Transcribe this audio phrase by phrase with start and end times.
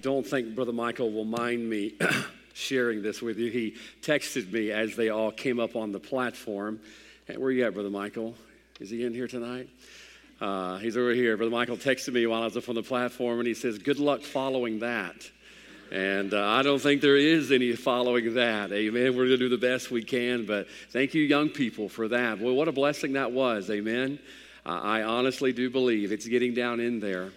[0.00, 1.94] don't think Brother Michael will mind me
[2.54, 3.50] sharing this with you.
[3.50, 6.80] He texted me as they all came up on the platform.
[7.26, 8.34] Hey, where you at, Brother Michael?
[8.80, 9.68] Is he in here tonight?
[10.40, 11.36] Uh, he's over here.
[11.36, 13.98] Brother Michael texted me while I was up on the platform, and he says, Good
[13.98, 15.30] luck following that.
[15.92, 18.72] And uh, I don't think there is any following that.
[18.72, 19.16] Amen.
[19.16, 22.38] We're going to do the best we can, but thank you, young people, for that.
[22.38, 23.68] Boy, what a blessing that was.
[23.70, 24.20] Amen.
[24.64, 27.32] Uh, I honestly do believe it's getting down in there.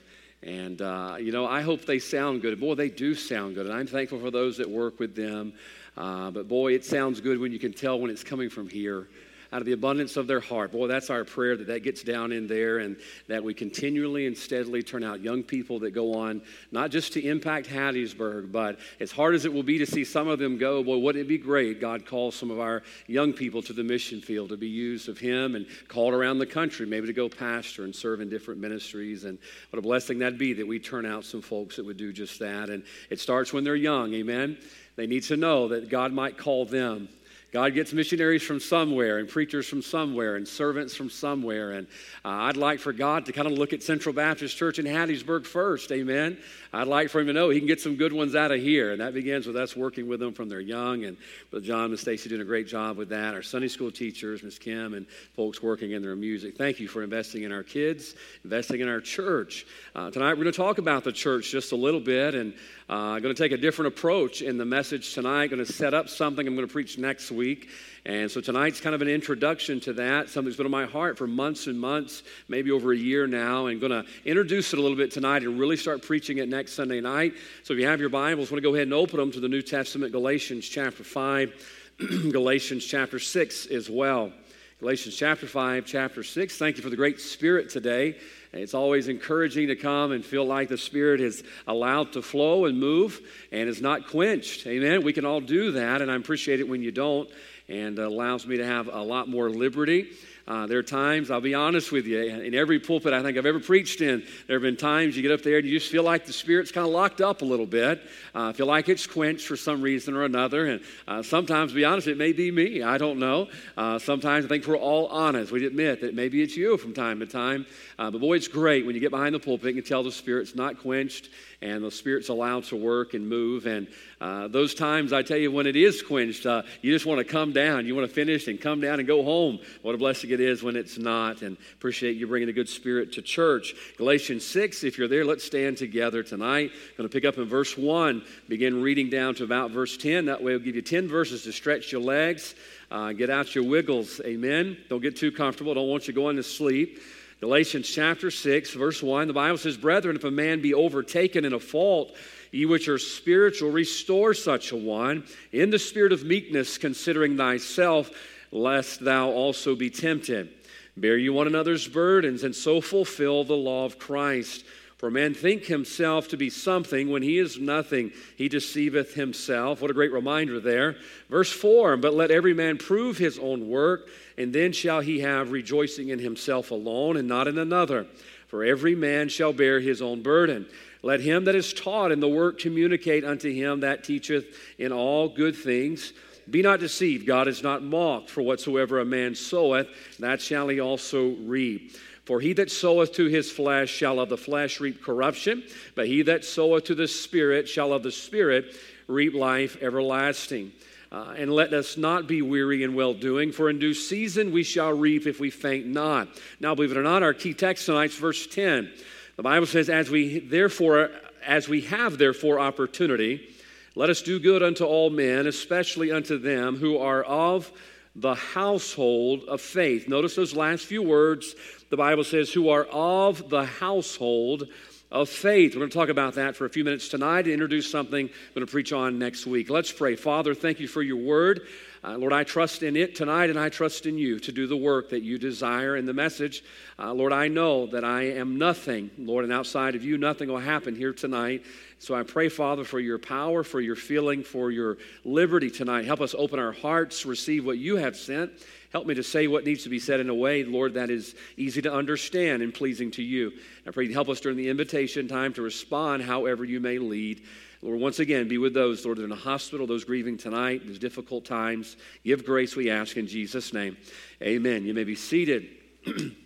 [0.46, 2.60] And, uh, you know, I hope they sound good.
[2.60, 3.66] Boy, they do sound good.
[3.66, 5.54] And I'm thankful for those that work with them.
[5.96, 9.08] Uh, but, boy, it sounds good when you can tell when it's coming from here
[9.54, 10.72] out of the abundance of their heart.
[10.72, 14.36] Boy, that's our prayer that that gets down in there and that we continually and
[14.36, 19.12] steadily turn out young people that go on, not just to impact Hattiesburg, but as
[19.12, 21.38] hard as it will be to see some of them go, boy, wouldn't it be
[21.38, 21.80] great?
[21.80, 25.20] God calls some of our young people to the mission field to be used of
[25.20, 29.24] Him and called around the country, maybe to go pastor and serve in different ministries.
[29.24, 29.38] And
[29.70, 32.40] what a blessing that'd be that we turn out some folks that would do just
[32.40, 32.72] that.
[32.72, 34.58] And it starts when they're young, amen?
[34.96, 37.08] They need to know that God might call them
[37.54, 41.74] God gets missionaries from somewhere and preachers from somewhere and servants from somewhere.
[41.74, 41.86] And
[42.26, 45.46] uh, I'd like for God to kind of look at Central Baptist Church in Hattiesburg
[45.46, 45.92] first.
[45.92, 46.40] Amen.
[46.76, 48.92] I'd like for him to know he can get some good ones out of here.
[48.92, 51.04] And that begins with us working with them from their young.
[51.06, 51.18] And
[51.52, 53.36] Brother John and Stacy doing a great job with that.
[53.36, 56.58] Our Sunday school teachers, Miss Kim, and folks working in their music.
[56.58, 59.68] Thank you for investing in our kids, investing in our church.
[59.94, 62.34] Uh, tonight we're going to talk about the church just a little bit.
[62.34, 62.56] And
[62.90, 65.48] I'm uh, going to take a different approach in the message tonight.
[65.48, 67.70] Going to set up something I'm going to preach next week.
[68.06, 71.18] And so tonight's kind of an introduction to that, something that's been on my heart
[71.18, 74.82] for months and months, maybe over a year now, and going to introduce it a
[74.82, 77.34] little bit tonight and really start preaching it next Sunday night.
[77.64, 79.48] So if you have your Bibles, want to go ahead and open them to the
[79.48, 81.92] New Testament, Galatians chapter 5,
[82.32, 84.32] Galatians chapter 6 as well.
[84.80, 86.58] Galatians chapter 5, chapter 6.
[86.58, 88.18] Thank you for the great spirit today.
[88.52, 92.80] It's always encouraging to come and feel like the Spirit is allowed to flow and
[92.80, 94.68] move and is not quenched.
[94.68, 95.02] Amen.
[95.02, 97.30] We can all do that, and I appreciate it when you don't,
[97.68, 100.10] and allows me to have a lot more liberty
[100.46, 103.46] uh, there are times, I'll be honest with you, in every pulpit I think I've
[103.46, 106.04] ever preached in, there have been times you get up there and you just feel
[106.04, 108.02] like the Spirit's kind of locked up a little bit.
[108.36, 110.66] Uh, feel like it's quenched for some reason or another.
[110.66, 112.84] And uh, sometimes, to be honest, it may be me.
[112.84, 113.48] I don't know.
[113.78, 115.52] Uh, sometimes I think we're all honest.
[115.54, 117.66] We admit that maybe it's you from time to time.
[117.98, 120.12] Uh, but boy, it's great when you get behind the pulpit and you tell the
[120.12, 121.30] Spirit's not quenched
[121.64, 123.66] and the Spirit's allowed to work and move.
[123.66, 123.88] And
[124.20, 127.24] uh, those times, I tell you, when it is quenched, uh, you just want to
[127.24, 127.86] come down.
[127.86, 129.60] You want to finish and come down and go home.
[129.82, 131.42] What a blessing it is when it's not.
[131.42, 133.76] And appreciate you bringing a good spirit to church.
[133.98, 136.72] Galatians 6, if you're there, let's stand together tonight.
[136.74, 140.26] I'm Going to pick up in verse 1, begin reading down to about verse 10.
[140.26, 142.56] That way, we'll give you 10 verses to stretch your legs.
[142.92, 144.20] Uh, get out your wiggles.
[144.26, 144.78] Amen.
[144.90, 145.74] Don't get too comfortable.
[145.74, 147.00] Don't want you going to sleep.
[147.40, 151.54] Galatians chapter 6, verse 1, the Bible says, Brethren, if a man be overtaken in
[151.54, 152.16] a fault,
[152.52, 158.12] ye which are spiritual, restore such a one in the spirit of meekness, considering thyself,
[158.52, 160.50] lest thou also be tempted.
[160.96, 164.64] Bear you one another's burdens, and so fulfill the law of Christ.
[164.98, 169.82] For man think himself to be something when he is nothing, he deceiveth himself.
[169.82, 170.96] What a great reminder there.
[171.30, 175.52] Verse 4 But let every man prove his own work, and then shall he have
[175.52, 178.08] rejoicing in himself alone and not in another.
[178.48, 180.68] For every man shall bear his own burden.
[181.02, 185.28] Let him that is taught in the work communicate unto him that teacheth in all
[185.28, 186.14] good things.
[186.50, 189.88] Be not deceived, God is not mocked, for whatsoever a man soweth,
[190.20, 191.96] that shall he also reap.
[192.26, 195.64] For he that soweth to his flesh shall of the flesh reap corruption,
[195.96, 198.76] but he that soweth to the Spirit shall of the Spirit
[199.08, 200.72] reap life everlasting.
[201.12, 204.64] Uh, and let us not be weary in well doing, for in due season we
[204.64, 206.28] shall reap if we faint not.
[206.60, 208.92] Now, believe it or not, our key text tonight is verse 10.
[209.36, 211.12] The Bible says, As we therefore,
[211.46, 213.54] as we have therefore opportunity,
[213.96, 217.72] let us do good unto all men, especially unto them who are of
[218.16, 220.08] the household of faith.
[220.08, 221.56] Notice those last few words.
[221.94, 224.68] The Bible says, who are of the household
[225.12, 225.76] of faith.
[225.76, 228.54] We're going to talk about that for a few minutes tonight and introduce something I'm
[228.56, 229.70] going to preach on next week.
[229.70, 230.16] Let's pray.
[230.16, 231.68] Father, thank you for your word.
[232.04, 234.76] Uh, Lord, I trust in it tonight and I trust in you to do the
[234.76, 236.64] work that you desire in the message.
[236.98, 240.58] Uh, Lord, I know that I am nothing, Lord, and outside of you, nothing will
[240.58, 241.64] happen here tonight.
[242.00, 246.06] So I pray, Father, for your power, for your feeling, for your liberty tonight.
[246.06, 248.52] Help us open our hearts, receive what you have sent.
[248.94, 251.34] Help me to say what needs to be said in a way, Lord, that is
[251.58, 253.52] easy to understand and pleasing to you.
[253.88, 257.42] I pray you help us during the invitation time to respond however you may lead.
[257.82, 260.86] Lord, once again, be with those, Lord, that are in the hospital, those grieving tonight,
[260.86, 261.98] these difficult times.
[262.24, 263.98] Give grace, we ask, in Jesus' name.
[264.44, 264.86] Amen.
[264.86, 265.70] You may be seated.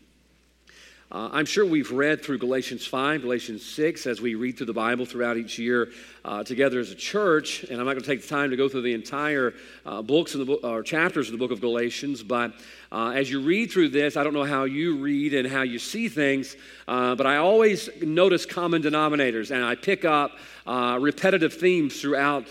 [1.09, 4.73] Uh, I'm sure we've read through Galatians 5, Galatians 6 as we read through the
[4.73, 5.87] Bible throughout each year
[6.25, 7.63] uh, together as a church.
[7.63, 9.53] And I'm not going to take the time to go through the entire
[9.85, 12.51] uh, books in the or chapters of the book of Galatians, but
[12.91, 15.79] uh, as you read through this, I don't know how you read and how you
[15.79, 16.57] see things,
[16.89, 20.31] uh, but I always notice common denominators and I pick up
[20.65, 22.45] uh, repetitive themes throughout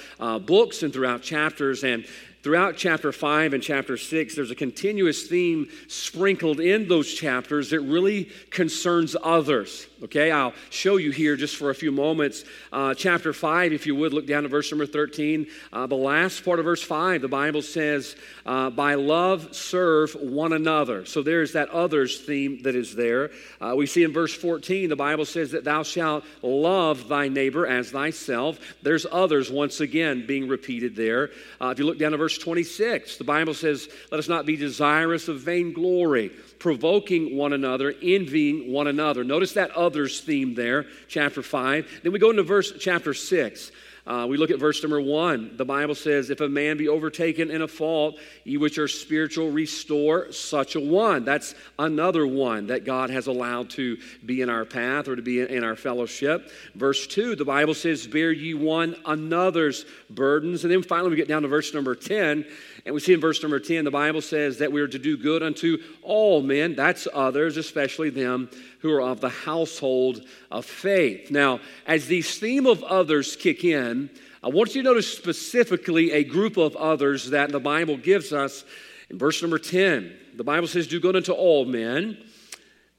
[0.47, 1.85] books and throughout chapters.
[1.85, 2.07] And
[2.47, 7.81] Throughout chapter 5 and chapter 6, there's a continuous theme sprinkled in those chapters that
[7.81, 9.89] really concerns others.
[10.03, 12.45] Okay, I'll show you here just for a few moments.
[12.71, 15.47] Uh, chapter 5, if you would, look down to verse number 13.
[15.73, 18.15] Uh, the last part of verse 5, the Bible says,
[18.45, 21.07] uh, By love serve one another.
[21.07, 23.31] So there's that others theme that is there.
[23.59, 27.67] Uh, we see in verse 14, the Bible says that thou shalt love thy neighbor
[27.67, 28.59] as thyself.
[28.83, 31.31] There's others once again being repeated there.
[31.59, 34.47] Uh, if you look down to verse verse 26, the Bible says, Let us not
[34.47, 39.25] be desirous of vainglory, provoking one another, envying one another.
[39.25, 42.01] Notice that others theme there, chapter 5.
[42.03, 43.73] Then we go into verse chapter 6.
[44.07, 45.57] Uh, we look at verse number one.
[45.57, 49.51] The Bible says, If a man be overtaken in a fault, ye which are spiritual,
[49.51, 51.25] restore such a one.
[51.25, 55.41] That's another one that God has allowed to be in our path or to be
[55.41, 56.53] in our fellowship.
[56.77, 60.63] Verse two, the Bible says, Bear ye one another's burdens.
[60.63, 62.47] And then finally, we get down to verse number 10.
[62.87, 65.17] And we see in verse number 10, the Bible says that we are to do
[65.17, 66.77] good unto all men.
[66.77, 68.49] That's others, especially them
[68.79, 70.23] who are of the household
[70.53, 71.33] of faith.
[71.33, 74.09] Now, as these theme of others kick in,
[74.41, 78.65] I want you to notice specifically a group of others that the Bible gives us.
[79.11, 82.17] In verse number 10, the Bible says, Do good unto all men,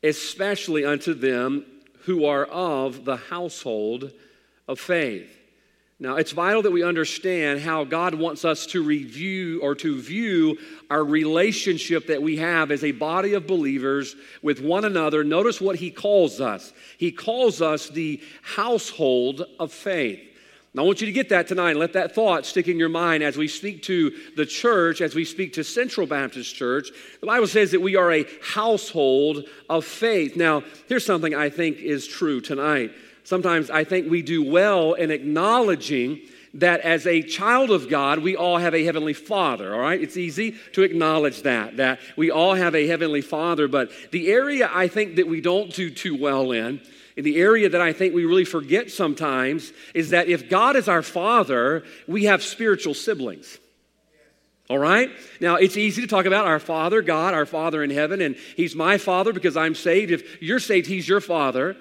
[0.03, 1.65] especially unto them
[2.01, 4.11] who are of the household
[4.67, 5.36] of faith.
[5.99, 10.59] Now, it's vital that we understand how God wants us to review or to view
[10.91, 15.23] our relationship that we have as a body of believers with one another.
[15.23, 16.71] Notice what He calls us.
[16.99, 20.19] He calls us the household of faith.
[20.75, 22.89] Now, I want you to get that tonight and let that thought stick in your
[22.89, 26.89] mind as we speak to the church, as we speak to Central Baptist Church.
[27.21, 30.35] The Bible says that we are a household of faith.
[30.35, 32.91] Now, here's something I think is true tonight.
[33.27, 36.21] Sometimes I think we do well in acknowledging
[36.53, 40.01] that as a child of God, we all have a heavenly father, all right?
[40.01, 44.71] It's easy to acknowledge that, that we all have a heavenly father, but the area
[44.73, 46.79] I think that we don't do too well in,
[47.17, 50.87] in the area that I think we really forget sometimes, is that if God is
[50.87, 53.57] our father, we have spiritual siblings.
[54.69, 55.09] All right?
[55.41, 58.73] Now, it's easy to talk about our Father, God, our Father in heaven, and He's
[58.73, 60.11] my Father because I'm saved.
[60.11, 61.75] If you're saved, He's your Father.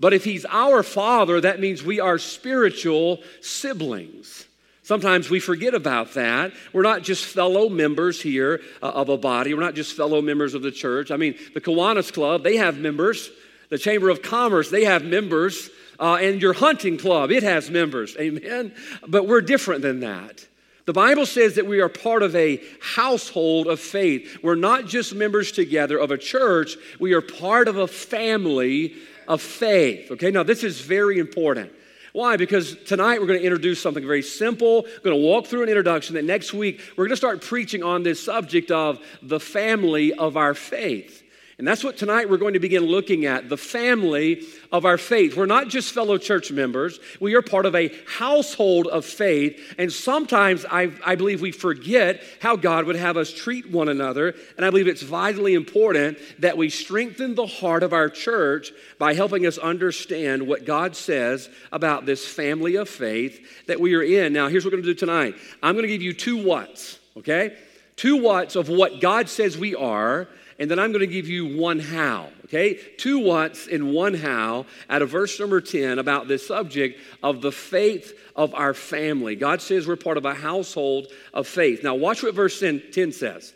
[0.00, 4.46] But if he's our father, that means we are spiritual siblings.
[4.82, 6.52] Sometimes we forget about that.
[6.72, 9.54] We're not just fellow members here uh, of a body.
[9.54, 11.10] We're not just fellow members of the church.
[11.12, 13.30] I mean, the Kiwanis Club, they have members.
[13.68, 15.70] The Chamber of Commerce, they have members.
[16.00, 18.16] Uh, and your hunting club, it has members.
[18.18, 18.74] Amen?
[19.06, 20.44] But we're different than that.
[20.86, 24.38] The Bible says that we are part of a household of faith.
[24.42, 28.94] We're not just members together of a church, we are part of a family
[29.30, 30.10] of faith.
[30.10, 31.72] Okay, now this is very important.
[32.12, 32.36] Why?
[32.36, 34.82] Because tonight we're going to introduce something very simple.
[34.82, 37.84] We're going to walk through an introduction that next week we're going to start preaching
[37.84, 41.19] on this subject of the family of our faith.
[41.60, 45.36] And that's what tonight we're going to begin looking at the family of our faith.
[45.36, 49.74] We're not just fellow church members, we are part of a household of faith.
[49.76, 54.34] And sometimes I, I believe we forget how God would have us treat one another.
[54.56, 59.12] And I believe it's vitally important that we strengthen the heart of our church by
[59.12, 64.32] helping us understand what God says about this family of faith that we are in.
[64.32, 66.98] Now, here's what we're going to do tonight I'm going to give you two whats,
[67.18, 67.54] okay?
[67.96, 70.26] Two whats of what God says we are
[70.60, 72.74] and then I'm going to give you one how, okay?
[72.98, 77.50] Two whats and one how out of verse number 10 about this subject of the
[77.50, 79.36] faith of our family.
[79.36, 81.82] God says we're part of a household of faith.
[81.82, 83.54] Now, watch what verse 10 says.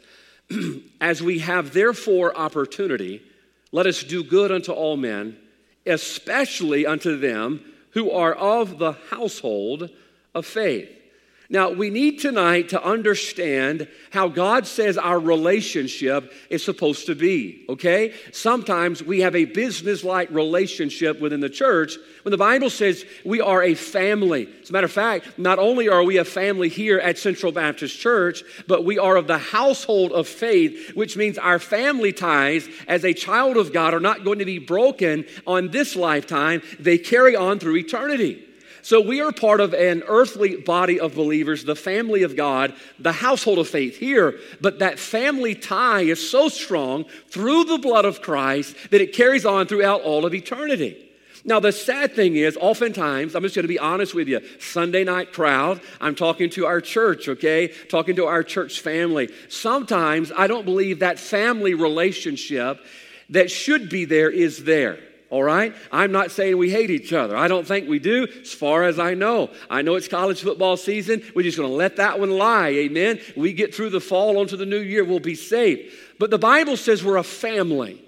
[1.01, 3.21] As we have therefore opportunity,
[3.71, 5.37] let us do good unto all men,
[5.85, 9.91] especially unto them who are of the household
[10.35, 10.89] of faith.
[11.51, 17.67] Now, we need tonight to understand how God says our relationship is supposed to be,
[17.69, 18.15] okay?
[18.33, 23.43] Sometimes we have a business like relationship within the church when the Bible says we
[23.43, 24.49] are a family.
[24.63, 27.99] As a matter of fact, not only are we a family here at Central Baptist
[27.99, 33.05] Church, but we are of the household of faith, which means our family ties as
[33.05, 37.37] a child of God are not going to be broken on this lifetime, they carry
[37.37, 38.49] on through eternity.
[38.85, 43.13] So we are part of an earthly body of believers, the family of God, the
[43.13, 44.39] household of faith here.
[44.61, 49.47] But that family tie is so strong through the blood of Christ that it carries
[49.47, 50.99] on throughout all of eternity.
[51.47, 55.03] Now, the sad thing is, oftentimes, I'm just going to be honest with you, Sunday
[55.03, 57.69] night crowd, I'm talking to our church, okay?
[57.89, 59.31] Talking to our church family.
[59.49, 62.85] Sometimes I don't believe that family relationship
[63.31, 64.99] that should be there is there.
[65.35, 65.75] All right?
[65.91, 67.37] I'm not saying we hate each other.
[67.37, 69.51] I don't think we do, as far as I know.
[69.69, 71.25] I know it's college football season.
[71.35, 72.69] We're just going to let that one lie.
[72.69, 73.19] Amen?
[73.37, 75.93] We get through the fall onto the new year, we'll be saved.
[76.21, 78.01] But the Bible says we're a family.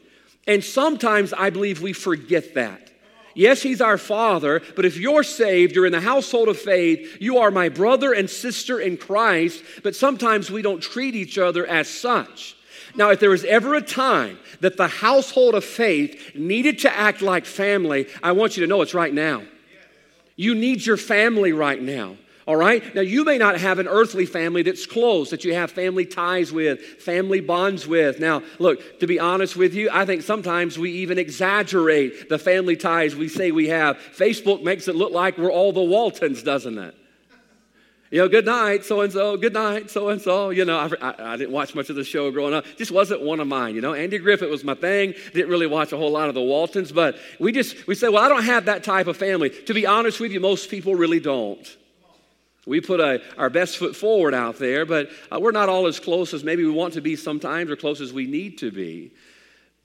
[0.47, 2.92] And sometimes I believe we forget that.
[3.35, 7.38] Yes, He's our Father, but if you're saved, you're in the household of faith, you
[7.38, 11.88] are my brother and sister in Christ, but sometimes we don't treat each other as
[11.88, 12.55] such.
[12.96, 17.22] Now, if there was ever a time that the household of faith needed to act
[17.22, 19.42] like family, I want you to know it's right now.
[20.36, 22.16] You need your family right now.
[22.46, 22.94] All right?
[22.94, 26.52] Now, you may not have an earthly family that's close, that you have family ties
[26.52, 28.20] with, family bonds with.
[28.20, 32.76] Now, look, to be honest with you, I think sometimes we even exaggerate the family
[32.76, 33.98] ties we say we have.
[33.98, 36.94] Facebook makes it look like we're all the Waltons, doesn't it?
[38.10, 40.50] You know, good night, so and so, good night, so and so.
[40.50, 42.64] You know, I, I, I, didn't watch much of the show growing up.
[42.76, 43.75] Just wasn't one of mine.
[43.75, 45.14] You know, Andy Griffith was my thing.
[45.32, 48.22] Didn't really watch a whole lot of the Waltons, but we just, we said, well,
[48.22, 49.50] I don't have that type of family.
[49.50, 51.76] To be honest with you, most people really don't.
[52.64, 55.98] We put a, our best foot forward out there, but uh, we're not all as
[56.00, 59.12] close as maybe we want to be sometimes or close as we need to be.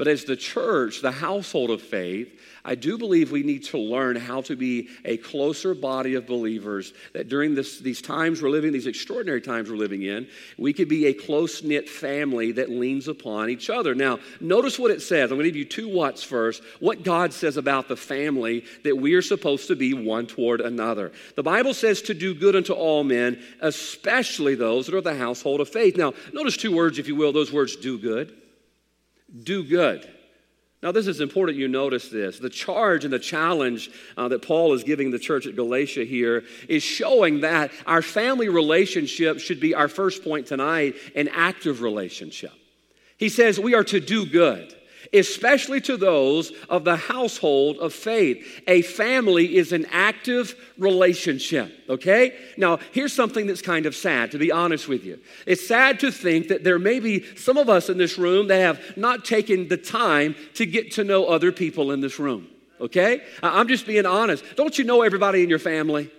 [0.01, 4.15] But as the church, the household of faith, I do believe we need to learn
[4.15, 6.91] how to be a closer body of believers.
[7.13, 10.27] That during this, these times we're living, these extraordinary times we're living in,
[10.57, 13.93] we could be a close knit family that leans upon each other.
[13.93, 15.29] Now, notice what it says.
[15.29, 16.63] I'm going to give you two what's first.
[16.79, 21.11] What God says about the family that we are supposed to be one toward another.
[21.35, 25.61] The Bible says to do good unto all men, especially those that are the household
[25.61, 25.95] of faith.
[25.95, 28.40] Now, notice two words, if you will, those words do good
[29.43, 30.09] do good.
[30.83, 32.39] Now, this is important you notice this.
[32.39, 36.43] The charge and the challenge uh, that Paul is giving the church at Galatia here
[36.67, 42.53] is showing that our family relationship should be our first point tonight an active relationship.
[43.17, 44.75] He says we are to do good
[45.13, 48.61] especially to those of the household of faith.
[48.67, 52.35] A family is an active relationship, okay?
[52.57, 55.19] Now, here's something that's kind of sad, to be honest with you.
[55.45, 58.59] It's sad to think that there may be some of us in this room that
[58.59, 62.47] have not taken the time to get to know other people in this room,
[62.79, 63.21] okay?
[63.43, 64.43] I'm just being honest.
[64.55, 66.09] Don't you know everybody in your family?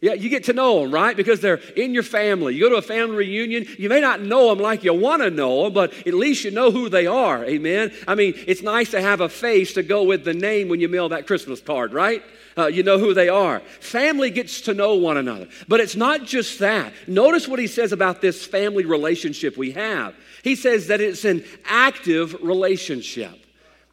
[0.00, 1.16] Yeah, you get to know them, right?
[1.16, 2.54] Because they're in your family.
[2.54, 5.30] You go to a family reunion, you may not know them like you want to
[5.30, 7.44] know them, but at least you know who they are.
[7.44, 7.92] Amen.
[8.06, 10.88] I mean, it's nice to have a face to go with the name when you
[10.88, 12.22] mail that Christmas card, right?
[12.56, 13.58] Uh, you know who they are.
[13.80, 15.48] Family gets to know one another.
[15.66, 16.92] But it's not just that.
[17.08, 20.14] Notice what he says about this family relationship we have.
[20.44, 23.34] He says that it's an active relationship.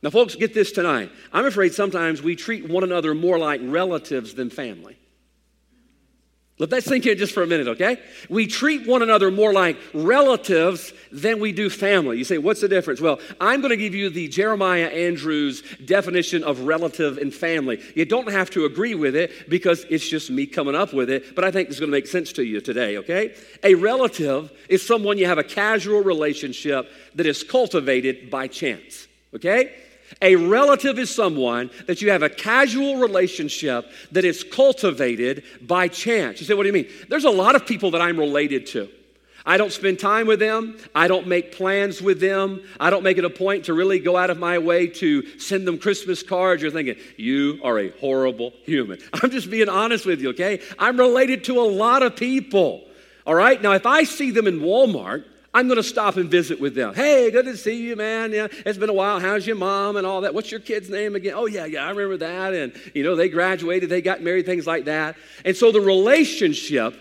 [0.03, 1.12] Now, folks, get this tonight.
[1.33, 4.97] I'm afraid sometimes we treat one another more like relatives than family.
[6.57, 8.00] Let that sink in just for a minute, okay?
[8.29, 12.17] We treat one another more like relatives than we do family.
[12.17, 13.01] You say, what's the difference?
[13.01, 17.81] Well, I'm going to give you the Jeremiah Andrews definition of relative and family.
[17.93, 21.35] You don't have to agree with it because it's just me coming up with it,
[21.35, 23.35] but I think it's going to make sense to you today, okay?
[23.62, 29.75] A relative is someone you have a casual relationship that is cultivated by chance, okay?
[30.21, 36.39] A relative is someone that you have a casual relationship that is cultivated by chance.
[36.39, 36.89] You say, what do you mean?
[37.09, 38.89] There's a lot of people that I'm related to.
[39.47, 40.77] I don't spend time with them.
[40.95, 42.62] I don't make plans with them.
[42.79, 45.67] I don't make it a point to really go out of my way to send
[45.67, 46.63] them Christmas cards.
[46.63, 49.00] You're thinking, you are a horrible human.
[49.13, 50.62] I'm just being honest with you, okay?
[50.79, 52.85] I'm related to a lot of people.
[53.27, 53.62] All right?
[53.62, 56.93] Now, if I see them in Walmart, I'm going to stop and visit with them.
[56.93, 58.33] Hey, good to see you, man.
[58.33, 59.21] Yeah, it's been a while.
[59.21, 60.33] How's your mom and all that?
[60.33, 61.33] What's your kid's name again?
[61.33, 62.53] Oh, yeah, yeah, I remember that.
[62.53, 65.15] And, you know, they graduated, they got married, things like that.
[65.45, 66.93] And so the relationship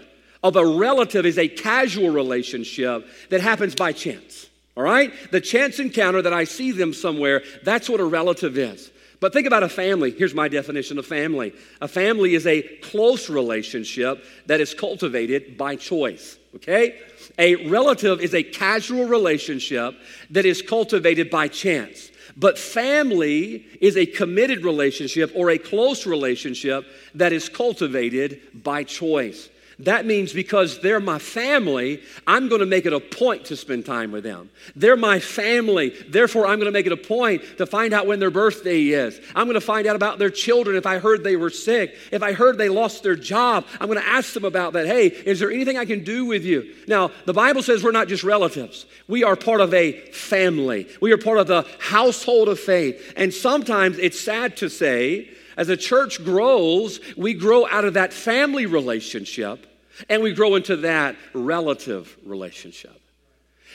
[0.44, 4.48] of a relative is a casual relationship that happens by chance.
[4.76, 5.12] All right?
[5.32, 8.88] The chance encounter that I see them somewhere, that's what a relative is.
[9.20, 10.10] But think about a family.
[10.10, 15.76] Here's my definition of family a family is a close relationship that is cultivated by
[15.76, 16.38] choice.
[16.56, 16.98] Okay?
[17.38, 19.94] A relative is a casual relationship
[20.30, 22.10] that is cultivated by chance.
[22.36, 29.48] But family is a committed relationship or a close relationship that is cultivated by choice.
[29.80, 33.84] That means because they're my family, I'm going to make it a point to spend
[33.84, 34.50] time with them.
[34.76, 38.20] They're my family, therefore, I'm going to make it a point to find out when
[38.20, 39.20] their birthday is.
[39.34, 41.96] I'm going to find out about their children if I heard they were sick.
[42.12, 44.86] If I heard they lost their job, I'm going to ask them about that.
[44.86, 46.74] Hey, is there anything I can do with you?
[46.86, 51.12] Now, the Bible says we're not just relatives, we are part of a family, we
[51.12, 53.12] are part of the household of faith.
[53.16, 58.12] And sometimes it's sad to say, as a church grows, we grow out of that
[58.12, 59.66] family relationship
[60.08, 63.00] and we grow into that relative relationship.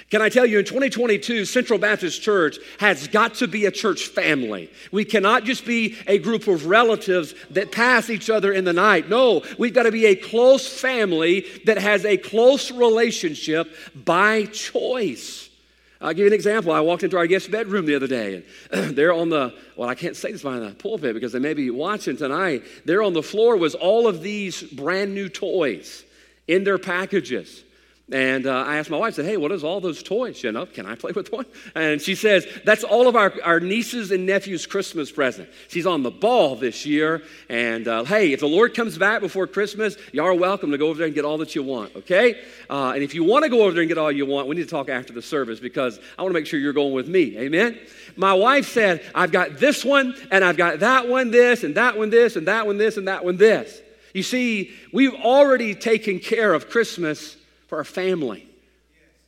[0.10, 4.08] Can I tell you, in 2022, Central Baptist Church has got to be a church
[4.08, 4.72] family.
[4.92, 9.10] We cannot just be a group of relatives that pass each other in the night.
[9.10, 15.49] No, we've got to be a close family that has a close relationship by choice.
[16.02, 16.72] I'll give you an example.
[16.72, 19.96] I walked into our guest bedroom the other day, and they're on the, well, I
[19.96, 22.64] can't say this behind the pulpit because they may be watching tonight.
[22.86, 26.06] There on the floor was all of these brand new toys
[26.48, 27.64] in their packages.
[28.12, 30.42] And uh, I asked my wife, I said, hey, what is all those toys?
[30.44, 31.46] You know, can I play with one?
[31.76, 35.48] And she says, that's all of our, our nieces and nephews' Christmas present.
[35.68, 37.22] She's on the ball this year.
[37.50, 40.88] And uh, hey, if the Lord comes back before Christmas, y'all are welcome to go
[40.88, 42.42] over there and get all that you want, okay?
[42.68, 44.56] Uh, and if you want to go over there and get all you want, we
[44.56, 47.08] need to talk after the service because I want to make sure you're going with
[47.08, 47.78] me, amen?
[48.16, 51.96] My wife said, I've got this one, and I've got that one this, and that
[51.96, 53.82] one this, and that one this, and that one this.
[54.16, 57.36] You see, we've already taken care of Christmas
[57.70, 58.48] for our family.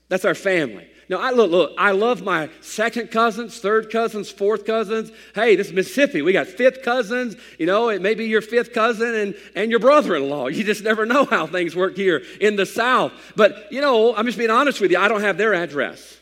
[0.10, 0.88] That's our family.
[1.08, 5.12] Now, I look, look, I love my second cousins, third cousins, fourth cousins.
[5.36, 6.22] Hey, this is Mississippi.
[6.22, 7.36] We got fifth cousins.
[7.60, 10.48] You know, it may be your fifth cousin and, and your brother in law.
[10.48, 13.12] You just never know how things work here in the South.
[13.36, 14.98] But, you know, I'm just being honest with you.
[14.98, 16.18] I don't have their address.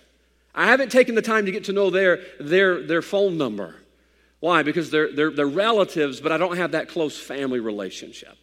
[0.56, 3.76] I haven't taken the time to get to know their, their, their phone number.
[4.40, 4.64] Why?
[4.64, 8.36] Because they're, they're, they're relatives, but I don't have that close family relationship.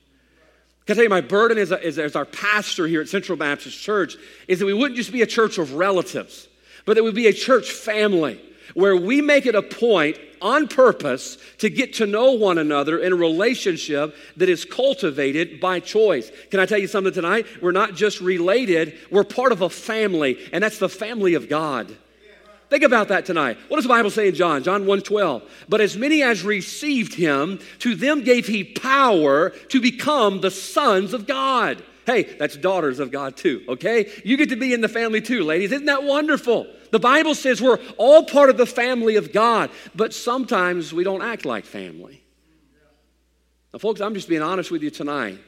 [0.86, 3.36] Can I tell you, my burden as, a, as, as our pastor here at Central
[3.36, 4.16] Baptist Church
[4.46, 6.46] is that we wouldn't just be a church of relatives,
[6.84, 8.40] but that we'd be a church family
[8.74, 13.12] where we make it a point on purpose to get to know one another in
[13.12, 16.30] a relationship that is cultivated by choice.
[16.50, 17.46] Can I tell you something tonight?
[17.60, 21.96] We're not just related, we're part of a family, and that's the family of God.
[22.68, 23.58] Think about that tonight.
[23.68, 24.62] What does the Bible say in John?
[24.62, 25.42] John 1:12.
[25.68, 31.14] But as many as received him, to them gave he power to become the sons
[31.14, 31.82] of God.
[32.06, 34.10] Hey, that's daughters of God too, okay?
[34.24, 35.72] You get to be in the family too, ladies.
[35.72, 36.66] Isn't that wonderful?
[36.92, 41.22] The Bible says we're all part of the family of God, but sometimes we don't
[41.22, 42.22] act like family.
[43.72, 45.38] Now, folks, I'm just being honest with you tonight.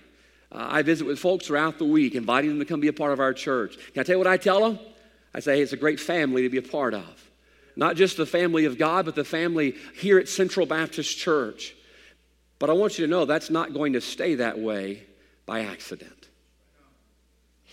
[0.51, 3.13] Uh, I visit with folks throughout the week, inviting them to come be a part
[3.13, 3.77] of our church.
[3.93, 4.79] Can I tell you what I tell them?
[5.35, 7.31] I say it's a great family to be a part of.
[7.77, 11.75] Not just the family of God, but the family here at Central Baptist Church.
[12.59, 15.05] But I want you to know that's not going to stay that way
[15.47, 16.29] by accident.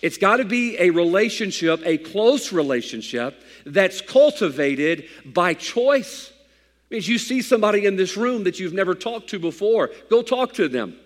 [0.01, 6.31] It's got to be a relationship, a close relationship that's cultivated by choice.
[6.89, 10.21] It means you see somebody in this room that you've never talked to before, go
[10.21, 10.97] talk to them.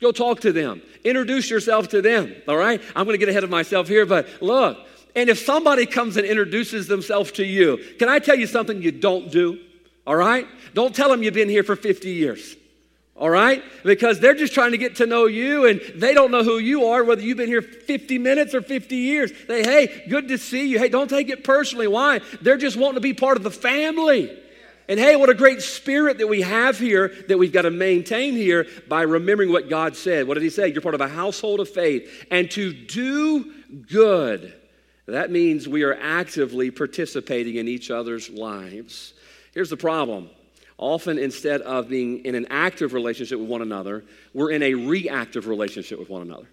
[0.00, 0.80] Go talk to them.
[1.04, 2.80] Introduce yourself to them, all right?
[2.96, 4.78] I'm going to get ahead of myself here, but look,
[5.14, 8.92] and if somebody comes and introduces themselves to you, can I tell you something you
[8.92, 9.58] don't do?
[10.06, 10.46] All right?
[10.74, 12.56] Don't tell them you've been here for 50 years.
[13.16, 13.62] All right?
[13.84, 16.86] Because they're just trying to get to know you and they don't know who you
[16.86, 19.30] are, whether you've been here 50 minutes or 50 years.
[19.46, 20.78] They, hey, good to see you.
[20.78, 21.86] Hey, don't take it personally.
[21.86, 22.20] Why?
[22.40, 24.36] They're just wanting to be part of the family.
[24.88, 28.32] And hey, what a great spirit that we have here that we've got to maintain
[28.32, 30.26] here by remembering what God said.
[30.26, 30.68] What did He say?
[30.68, 32.26] You're part of a household of faith.
[32.30, 33.52] And to do
[33.88, 34.59] good
[35.06, 39.14] that means we are actively participating in each other's lives.
[39.52, 40.30] Here's the problem.
[40.78, 45.46] Often, instead of being in an active relationship with one another, we're in a reactive
[45.46, 46.48] relationship with one another.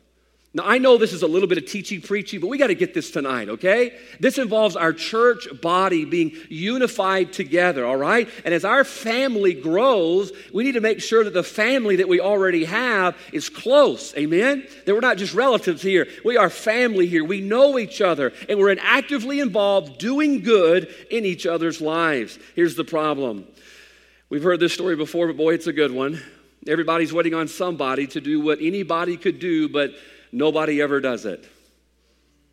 [0.54, 2.76] Now, I know this is a little bit of teachy preachy, but we got to
[2.76, 3.98] get this tonight, okay?
[4.20, 8.30] This involves our church body being unified together, all right?
[8.46, 12.22] And as our family grows, we need to make sure that the family that we
[12.22, 14.66] already have is close, amen?
[14.86, 17.26] That we're not just relatives here, we are family here.
[17.26, 22.40] We know each other, and we're actively involved doing good in each other's lives.
[22.56, 23.46] Here's the problem
[24.30, 26.22] we've heard this story before, but boy, it's a good one.
[26.66, 29.92] Everybody's waiting on somebody to do what anybody could do, but
[30.32, 31.48] Nobody ever does it.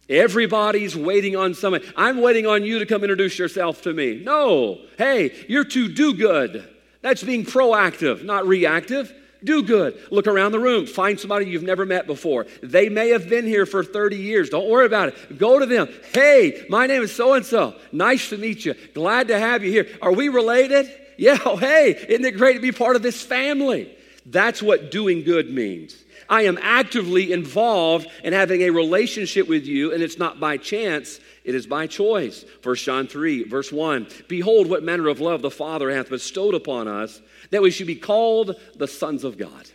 [0.08, 1.87] Everybody's waiting on somebody.
[1.96, 4.20] I'm waiting on you to come introduce yourself to me.
[4.22, 4.80] No.
[4.98, 6.68] Hey, you're to do good.
[7.00, 9.12] That's being proactive, not reactive.
[9.42, 10.00] Do good.
[10.10, 10.87] Look around the room.
[10.87, 12.46] Find somebody you've never met before.
[12.62, 14.48] They may have been here for 30 years.
[14.48, 15.38] Don't worry about it.
[15.38, 15.88] Go to them.
[16.14, 17.74] Hey, my name is so and so.
[17.92, 18.74] Nice to meet you.
[18.94, 19.88] Glad to have you here.
[20.02, 20.90] Are we related?
[21.16, 21.38] Yeah.
[21.46, 23.96] Oh, hey, isn't it great to be part of this family?
[24.26, 26.04] That's what doing good means.
[26.28, 31.20] I am actively involved in having a relationship with you, and it's not by chance,
[31.44, 32.44] it is by choice.
[32.62, 36.88] 1 John 3, verse 1 Behold, what manner of love the Father hath bestowed upon
[36.88, 39.68] us, that we should be called the sons of God.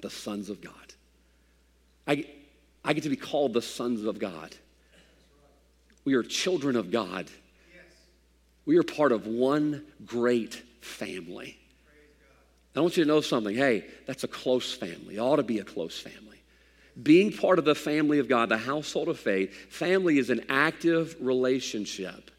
[0.00, 0.72] The sons of God.
[2.06, 2.26] I,
[2.84, 4.54] I get to be called the sons of God.
[6.04, 7.26] We are children of God.
[8.64, 11.58] We are part of one great family.
[12.76, 13.56] I want you to know something.
[13.56, 15.16] Hey, that's a close family.
[15.16, 16.42] It ought to be a close family.
[17.02, 21.16] Being part of the family of God, the household of faith, family is an active
[21.20, 22.30] relationship.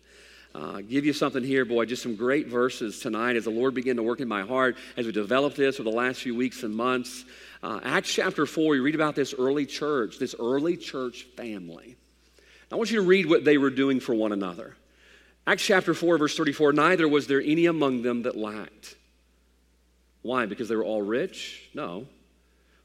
[0.56, 3.96] Uh, give you something here, boy, just some great verses tonight as the Lord began
[3.98, 6.76] to work in my heart as we developed this over the last few weeks and
[6.76, 7.26] months.
[7.62, 11.96] Uh, Acts chapter 4, you read about this early church, this early church family.
[12.72, 14.76] I want you to read what they were doing for one another.
[15.46, 18.97] Acts chapter 4, verse 34 Neither was there any among them that lacked.
[20.28, 20.46] Why?
[20.46, 21.70] Because they were all rich?
[21.74, 22.06] No.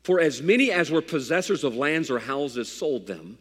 [0.04, 3.36] For as many as were possessors of lands or houses sold them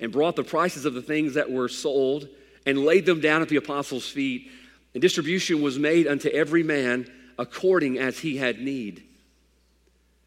[0.00, 2.26] and brought the prices of the things that were sold
[2.64, 4.50] and laid them down at the apostles' feet,
[4.94, 7.06] and distribution was made unto every man
[7.38, 9.02] according as he had need.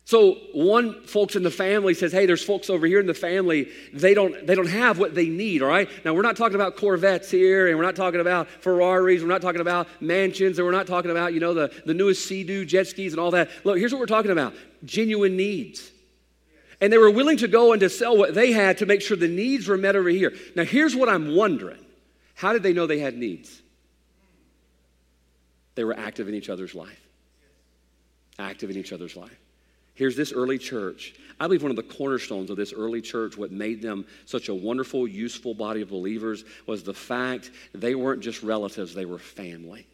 [0.07, 3.67] So one folks in the family says, "Hey, there's folks over here in the family.
[3.91, 5.61] They don't they don't have what they need.
[5.61, 5.89] All right.
[6.05, 9.21] Now we're not talking about Corvettes here, and we're not talking about Ferraris.
[9.21, 12.25] We're not talking about mansions, and we're not talking about you know the the newest
[12.25, 13.49] Sea-Doo jet skis and all that.
[13.65, 14.53] Look, here's what we're talking about:
[14.85, 15.91] genuine needs.
[16.79, 19.17] And they were willing to go and to sell what they had to make sure
[19.17, 20.33] the needs were met over here.
[20.55, 21.83] Now here's what I'm wondering:
[22.33, 23.61] How did they know they had needs?
[25.75, 27.01] They were active in each other's life.
[28.39, 29.37] Active in each other's life.
[29.97, 31.15] Here's this early church.
[31.39, 34.53] I believe one of the cornerstones of this early church, what made them such a
[34.53, 39.87] wonderful, useful body of believers, was the fact they weren't just relatives, they were family.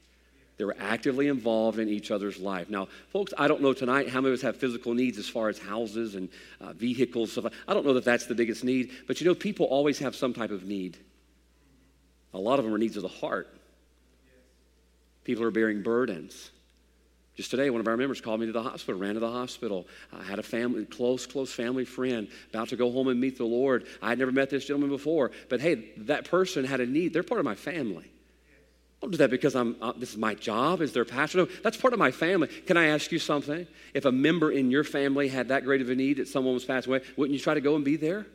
[0.57, 2.69] They were actively involved in each other's life.
[2.69, 5.47] Now, folks, I don't know tonight how many of us have physical needs as far
[5.47, 6.27] as houses and
[6.59, 7.31] uh, vehicles.
[7.31, 7.53] Stuff.
[7.65, 10.33] I don't know that that's the biggest need, but you know, people always have some
[10.33, 10.97] type of need.
[12.33, 13.47] A lot of them are needs of the heart.
[15.23, 16.51] People are bearing burdens.
[17.35, 19.87] Just today, one of our members called me to the hospital, ran to the hospital.
[20.11, 23.45] I had a family, close, close family friend about to go home and meet the
[23.45, 23.87] Lord.
[24.03, 27.11] I had never met this gentleman before, but hey, that person had a need.
[27.11, 28.05] They're part of my family.
[28.05, 31.39] I don't do that because I'm, uh, this is my job is their pastor.
[31.39, 32.47] No, that's part of my family.
[32.47, 33.65] Can I ask you something?
[33.95, 36.65] If a member in your family had that great of a need that someone was
[36.65, 38.27] passing away, wouldn't you try to go and be there?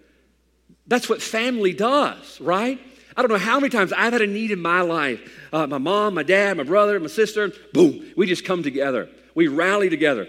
[0.89, 2.81] That's what family does, right?
[3.19, 5.49] I don't know how many times I've had a need in my life.
[5.53, 9.09] Uh, my mom, my dad, my brother, my sister, boom, we just come together.
[9.35, 10.29] We rally together.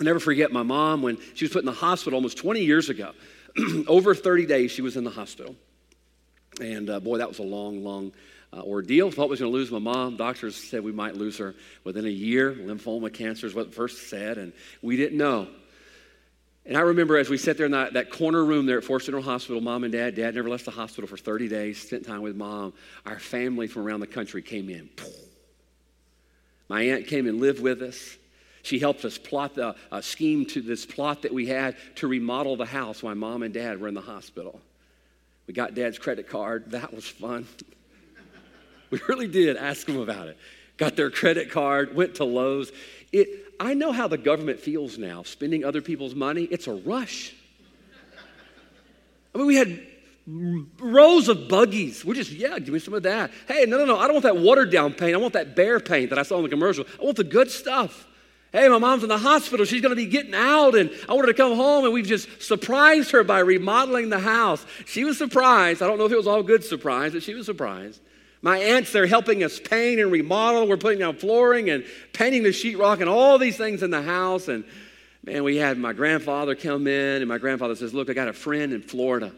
[0.00, 2.88] I'll never forget my mom when she was put in the hospital almost 20 years
[2.88, 3.12] ago.
[3.86, 5.54] Over 30 days, she was in the hospital.
[6.62, 8.12] And uh, boy, that was a long, long
[8.54, 9.10] uh, ordeal.
[9.10, 10.16] Thought we was going to lose my mom.
[10.16, 12.54] Doctors said we might lose her within a year.
[12.54, 15.48] Lymphoma cancer is what first said, and we didn't know.
[16.66, 19.06] And I remember as we sat there in that, that corner room there at Forrest
[19.06, 22.22] General Hospital, mom and dad, dad never left the hospital for 30 days, spent time
[22.22, 22.72] with mom.
[23.04, 24.88] Our family from around the country came in.
[26.68, 28.16] My aunt came and lived with us.
[28.62, 32.56] She helped us plot the uh, scheme to this plot that we had to remodel
[32.56, 34.58] the house while mom and dad were in the hospital.
[35.46, 36.70] We got dad's credit card.
[36.70, 37.46] That was fun.
[38.90, 40.38] we really did ask them about it.
[40.78, 42.72] Got their credit card, went to Lowe's.
[43.14, 46.48] It, I know how the government feels now, spending other people's money.
[46.50, 47.32] It's a rush.
[49.32, 49.80] I mean, we had
[50.80, 52.04] rows of buggies.
[52.04, 53.30] We're just, yeah, give me some of that.
[53.46, 55.14] Hey, no, no, no, I don't want that watered down paint.
[55.14, 56.84] I want that Behr paint that I saw in the commercial.
[57.00, 58.04] I want the good stuff.
[58.50, 59.64] Hey, my mom's in the hospital.
[59.64, 62.06] She's going to be getting out, and I want her to come home, and we've
[62.06, 64.66] just surprised her by remodeling the house.
[64.86, 65.82] She was surprised.
[65.82, 68.00] I don't know if it was all good surprise, but she was surprised.
[68.44, 70.68] My aunts, they're helping us paint and remodel.
[70.68, 74.48] We're putting down flooring and painting the sheetrock and all these things in the house.
[74.48, 74.64] And
[75.24, 78.34] man, we had my grandfather come in, and my grandfather says, Look, I got a
[78.34, 79.32] friend in Florida.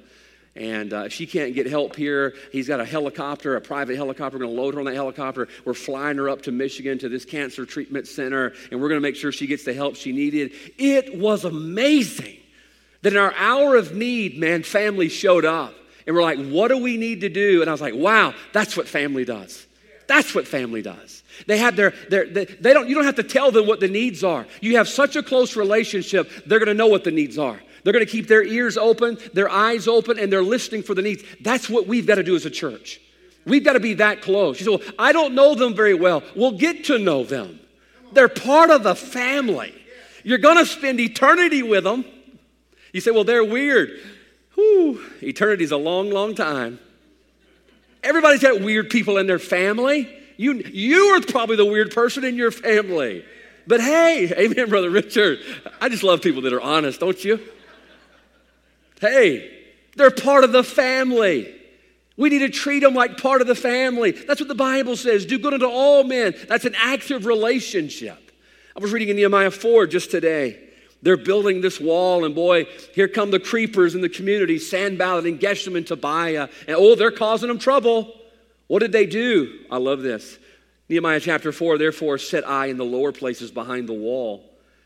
[0.57, 4.39] And uh, if she can't get help here, he's got a helicopter, a private helicopter.
[4.39, 5.47] We're going to load her on that helicopter.
[5.65, 9.09] We're flying her up to Michigan to this cancer treatment center, and we're going to
[9.09, 10.51] make sure she gets the help she needed.
[10.79, 12.39] It was amazing
[13.03, 16.79] that in our hour of need, man, family showed up and we're like, what do
[16.79, 17.61] we need to do?
[17.61, 19.67] And I was like, wow, that's what family does.
[20.07, 21.23] That's what family does.
[21.47, 23.89] They have their, their they, they don't, you don't have to tell them what the
[23.89, 24.47] needs are.
[24.61, 27.61] You have such a close relationship, they're to know what the needs are.
[27.83, 31.23] They're to keep their ears open, their eyes open, and they're listening for the needs.
[31.41, 33.01] That's what we've got to do as a church.
[33.45, 34.59] We've got to be that close.
[34.59, 36.25] You say, well, I don't know them very well.
[36.35, 37.61] We'll get to know them.
[38.13, 39.73] They're part of the family.
[40.25, 42.05] You're to spend eternity with them.
[42.93, 44.01] You say, well, they're weird.
[44.57, 46.81] Whew, eternity's a long, long time.
[48.03, 50.13] Everybody's got weird people in their family.
[50.37, 53.25] You, you are probably the weird person in your family.
[53.67, 55.41] But hey, amen, Brother Richard.
[55.81, 57.41] I just love people that are honest, don't you?
[59.01, 59.65] Hey,
[59.97, 61.53] they're part of the family.
[62.17, 64.13] We need to treat them like part of the family.
[64.13, 65.27] That's what the Bible says.
[65.27, 66.35] Do good unto all men.
[66.49, 68.31] That's an active relationship.
[68.75, 70.66] I was reading in Nehemiah 4 just today.
[71.03, 75.39] They're building this wall, and boy, here come the creepers in the community, Sanballat and
[75.39, 76.49] Geshem and Tobiah.
[76.67, 78.13] And oh, they're causing them trouble.
[78.67, 79.61] What did they do?
[79.71, 80.39] I love this.
[80.89, 84.45] Nehemiah chapter 4, therefore set I in the lower places behind the wall.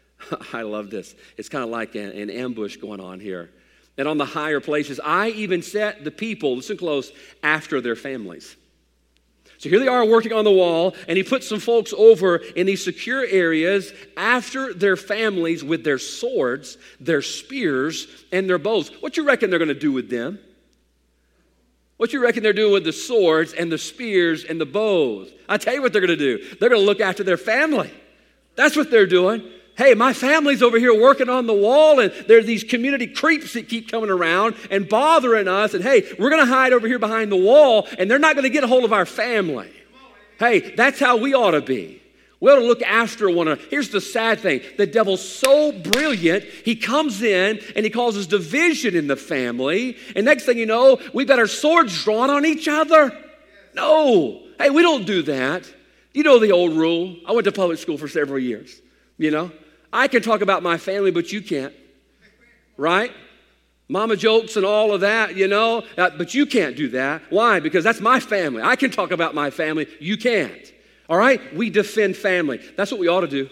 [0.53, 1.15] I love this.
[1.37, 3.51] It's kind of like an, an ambush going on here.
[3.99, 8.57] And on the higher places, I even set the people, listen close, after their families.
[9.61, 12.65] So here they are working on the wall, and he puts some folks over in
[12.65, 18.89] these secure areas after their families with their swords, their spears, and their bows.
[19.03, 20.39] What you reckon they're going to do with them?
[21.99, 25.31] What you reckon they're doing with the swords and the spears and the bows?
[25.47, 26.39] I tell you what they're going to do.
[26.59, 27.93] They're going to look after their family.
[28.57, 29.47] That's what they're doing.
[29.81, 33.67] Hey, my family's over here working on the wall, and there's these community creeps that
[33.67, 35.73] keep coming around and bothering us.
[35.73, 38.43] And hey, we're going to hide over here behind the wall, and they're not going
[38.43, 39.73] to get a hold of our family.
[40.39, 42.03] Hey, that's how we ought to be.
[42.41, 43.63] We ought to look after one another.
[43.71, 48.95] Here's the sad thing the devil's so brilliant, he comes in and he causes division
[48.95, 49.97] in the family.
[50.15, 53.17] And next thing you know, we've got our swords drawn on each other.
[53.73, 54.43] No.
[54.59, 55.65] Hey, we don't do that.
[56.13, 57.17] You know the old rule.
[57.27, 58.79] I went to public school for several years.
[59.17, 59.53] You know,
[59.93, 61.75] I can talk about my family, but you can't.
[62.77, 63.13] Right?
[63.89, 67.23] Mama jokes and all of that, you know, uh, but you can't do that.
[67.29, 67.59] Why?
[67.59, 68.63] Because that's my family.
[68.63, 69.89] I can talk about my family.
[69.99, 70.73] You can't.
[71.09, 71.41] All right?
[71.57, 72.61] We defend family.
[72.77, 73.51] That's what we ought to do.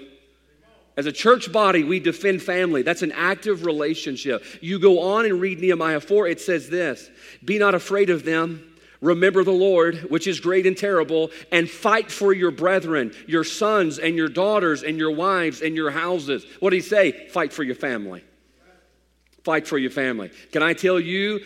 [0.97, 2.83] As a church body, we defend family.
[2.83, 4.45] That's an active relationship.
[4.61, 7.11] You go on and read Nehemiah 4, it says this
[7.45, 8.68] Be not afraid of them
[9.01, 13.99] Remember the Lord, which is great and terrible, and fight for your brethren, your sons
[13.99, 16.45] and your daughters and your wives and your houses.
[16.59, 17.29] What did he say?
[17.29, 18.25] Fight for your family.
[19.45, 20.31] Fight for your family.
[20.51, 21.41] Can I tell you,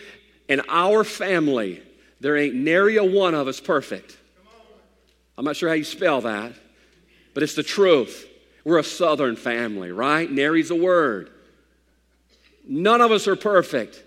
[0.49, 1.81] in our family,
[2.19, 4.17] there ain't nary a one of us perfect.
[5.37, 6.53] I'm not sure how you spell that,
[7.33, 8.27] but it's the truth.
[8.63, 10.29] We're a southern family, right?
[10.29, 11.29] Nary's a word.
[12.67, 14.01] None of us are perfect.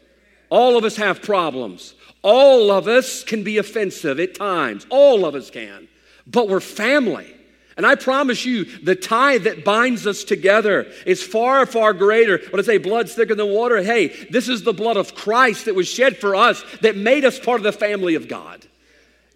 [0.48, 1.94] All of us have problems.
[2.26, 4.84] All of us can be offensive at times.
[4.90, 5.86] All of us can.
[6.26, 7.32] But we're family.
[7.76, 12.40] And I promise you, the tie that binds us together is far, far greater.
[12.50, 15.76] When I say blood's thicker than water, hey, this is the blood of Christ that
[15.76, 18.66] was shed for us that made us part of the family of God.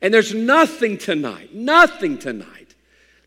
[0.03, 2.75] And there's nothing tonight, nothing tonight.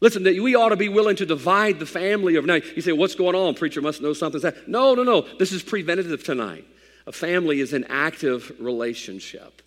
[0.01, 2.55] Listen, that we ought to be willing to divide the family of now.
[2.55, 3.55] You say, what's going on?
[3.55, 4.41] Preacher must know something.
[4.67, 5.21] No, no, no.
[5.39, 6.67] This is preventative tonight.
[7.05, 9.61] A family is an active relationship.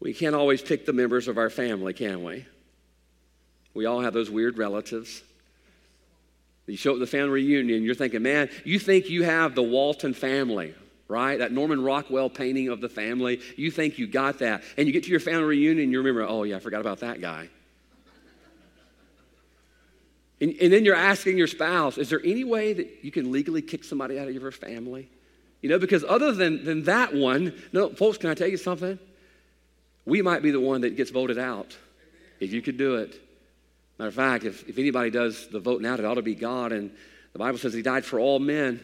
[0.00, 2.46] We can't always pick the members of our family, can we?
[3.74, 5.22] We all have those weird relatives.
[6.66, 9.62] You show up at the family reunion, you're thinking, man, you think you have the
[9.62, 10.74] Walton family,
[11.08, 11.38] right?
[11.38, 13.40] That Norman Rockwell painting of the family.
[13.56, 14.62] You think you got that.
[14.76, 17.20] And you get to your family reunion you remember, oh, yeah, I forgot about that
[17.20, 17.48] guy.
[20.40, 23.60] And, and, then you're asking your spouse, is there any way that you can legally
[23.60, 25.08] kick somebody out of your family?
[25.60, 28.98] You know, because other than, than that one, no, folks, can I tell you something?
[30.04, 31.76] We might be the one that gets voted out
[32.40, 33.20] if you could do it.
[33.98, 36.72] Matter of fact, if, if anybody does the voting out, it ought to be God.
[36.72, 36.90] And
[37.32, 38.80] the Bible says He died for all men.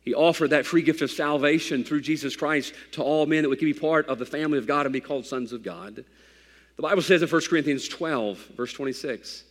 [0.00, 3.68] He offered that free gift of salvation through Jesus Christ to all men that can
[3.68, 6.04] be part of the family of God and be called sons of God.
[6.76, 9.44] The Bible says in 1 Corinthians 12, verse 26,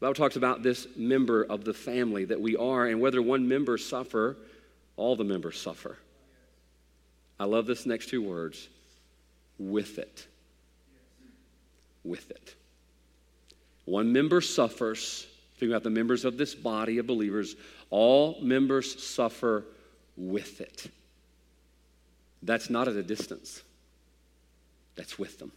[0.00, 3.46] the Bible talks about this member of the family that we are, and whether one
[3.46, 4.36] member suffer,
[4.96, 5.98] all the members suffer.
[7.38, 8.68] I love this next two words
[9.58, 10.26] with it.
[12.04, 12.54] With it.
[13.86, 15.26] One member suffers.
[15.58, 17.56] Think about the members of this body of believers.
[17.90, 19.64] All members suffer
[20.16, 20.90] with it.
[22.42, 23.62] That's not at a distance,
[24.96, 25.50] that's with them.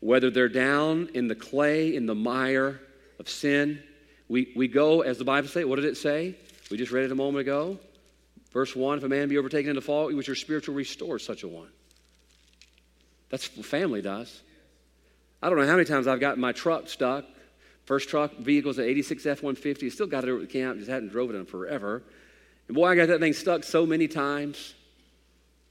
[0.00, 2.80] Whether they're down in the clay, in the mire
[3.18, 3.82] of sin,
[4.28, 6.36] we, we go, as the Bible says, what did it say?
[6.70, 7.78] We just read it a moment ago.
[8.52, 11.42] Verse 1 If a man be overtaken in the fault, which your spiritual restore such
[11.42, 11.68] a one.
[13.30, 14.42] That's what family does.
[15.42, 17.24] I don't know how many times I've gotten my truck stuck.
[17.84, 19.90] First truck vehicle's an 86 F 150.
[19.90, 22.02] Still got it over the camp, just hadn't drove it in forever.
[22.66, 24.74] And boy, I got that thing stuck so many times.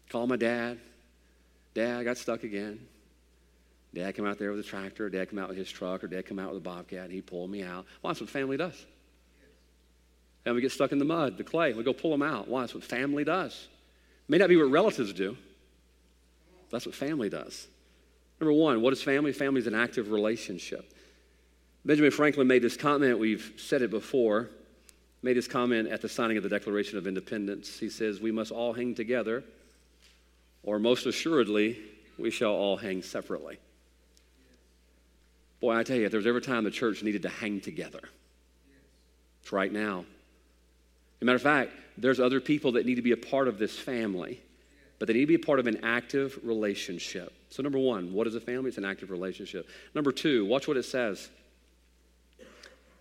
[0.10, 0.80] Call my dad.
[1.74, 2.80] Dad, I got stuck again.
[3.94, 6.26] Dad come out there with a tractor, dad come out with his truck, or dad
[6.26, 7.86] come out with a bobcat, and he pulled me out.
[8.02, 8.86] Well, that's what family does.
[10.48, 11.74] And we get stuck in the mud, the clay.
[11.74, 12.48] We go pull them out.
[12.48, 12.62] Why?
[12.62, 13.68] That's what family does.
[14.30, 15.36] May not be what relatives do.
[16.72, 17.68] That's what family does.
[18.40, 19.34] Number one, what is family?
[19.34, 20.94] Family is an active relationship.
[21.84, 24.50] Benjamin Franklin made this comment, we've said it before,
[25.22, 27.78] made this comment at the signing of the Declaration of Independence.
[27.78, 29.44] He says, We must all hang together,
[30.64, 31.78] or most assuredly,
[32.18, 33.60] we shall all hang separately.
[35.60, 38.02] Boy, I tell you, if there's ever a time the church needed to hang together,
[39.42, 40.06] it's right now.
[41.18, 43.58] As a matter of fact, there's other people that need to be a part of
[43.58, 44.40] this family,
[45.00, 47.34] but they need to be a part of an active relationship.
[47.50, 48.70] So, number one, what is a family?
[48.70, 49.68] It's an active relationship.
[49.96, 51.30] Number two, watch what it says.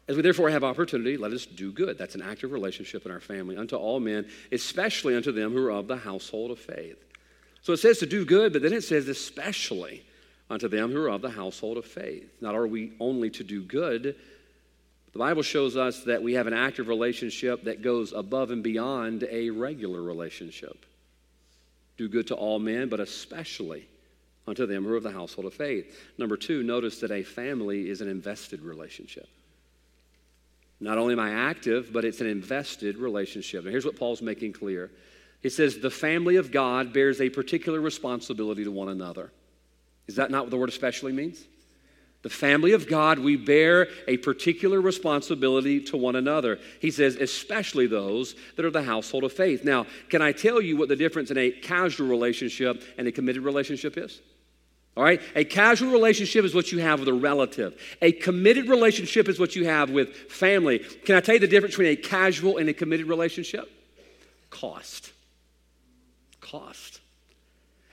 [0.08, 1.98] As we therefore have opportunity, let us do good.
[1.98, 5.72] That's an active relationship in our family unto all men, especially unto them who are
[5.72, 7.02] of the household of faith.
[7.62, 10.04] So it says to do good, but then it says especially
[10.48, 12.30] unto them who are of the household of faith.
[12.40, 14.14] Not are we only to do good,
[15.16, 19.26] the Bible shows us that we have an active relationship that goes above and beyond
[19.30, 20.84] a regular relationship.
[21.96, 23.88] Do good to all men, but especially
[24.46, 25.98] unto them who are of the household of faith.
[26.18, 29.26] Number two, notice that a family is an invested relationship.
[30.80, 33.62] Not only am I active, but it's an invested relationship.
[33.62, 34.90] And here's what Paul's making clear.
[35.40, 39.32] He says, The family of God bears a particular responsibility to one another.
[40.08, 41.42] Is that not what the word especially means?
[42.26, 46.58] The family of God, we bear a particular responsibility to one another.
[46.80, 49.62] He says, especially those that are the household of faith.
[49.62, 53.44] Now, can I tell you what the difference in a casual relationship and a committed
[53.44, 54.20] relationship is?
[54.96, 55.22] All right?
[55.36, 57.80] A casual relationship is what you have with a relative.
[58.02, 60.80] A committed relationship is what you have with family.
[60.80, 63.70] Can I tell you the difference between a casual and a committed relationship?
[64.50, 65.12] Cost.
[66.40, 66.98] Cost.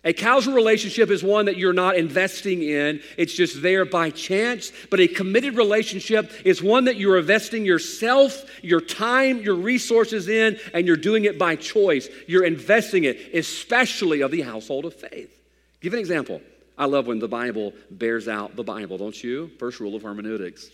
[0.05, 4.71] A casual relationship is one that you're not investing in, it's just there by chance.
[4.89, 10.59] But a committed relationship is one that you're investing yourself, your time, your resources in,
[10.73, 12.09] and you're doing it by choice.
[12.27, 15.39] You're investing it, especially of the household of faith.
[15.79, 16.41] Give an example.
[16.77, 19.51] I love when the Bible bears out the Bible, don't you?
[19.59, 20.69] First rule of hermeneutics.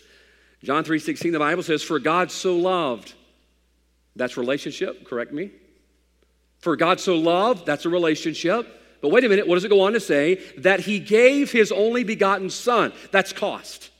[0.64, 3.14] John 3:16 the Bible says for God so loved
[4.16, 5.50] that's relationship, correct me?
[6.58, 8.79] For God so loved, that's a relationship.
[9.00, 10.36] But wait a minute, what does it go on to say?
[10.58, 12.92] That he gave his only begotten son.
[13.10, 13.90] That's cost.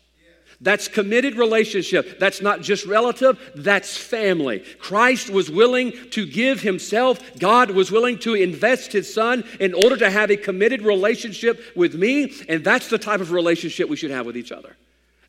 [0.62, 2.18] That's committed relationship.
[2.18, 4.58] That's not just relative, that's family.
[4.78, 7.38] Christ was willing to give himself.
[7.38, 11.94] God was willing to invest his son in order to have a committed relationship with
[11.94, 12.34] me.
[12.46, 14.76] And that's the type of relationship we should have with each other.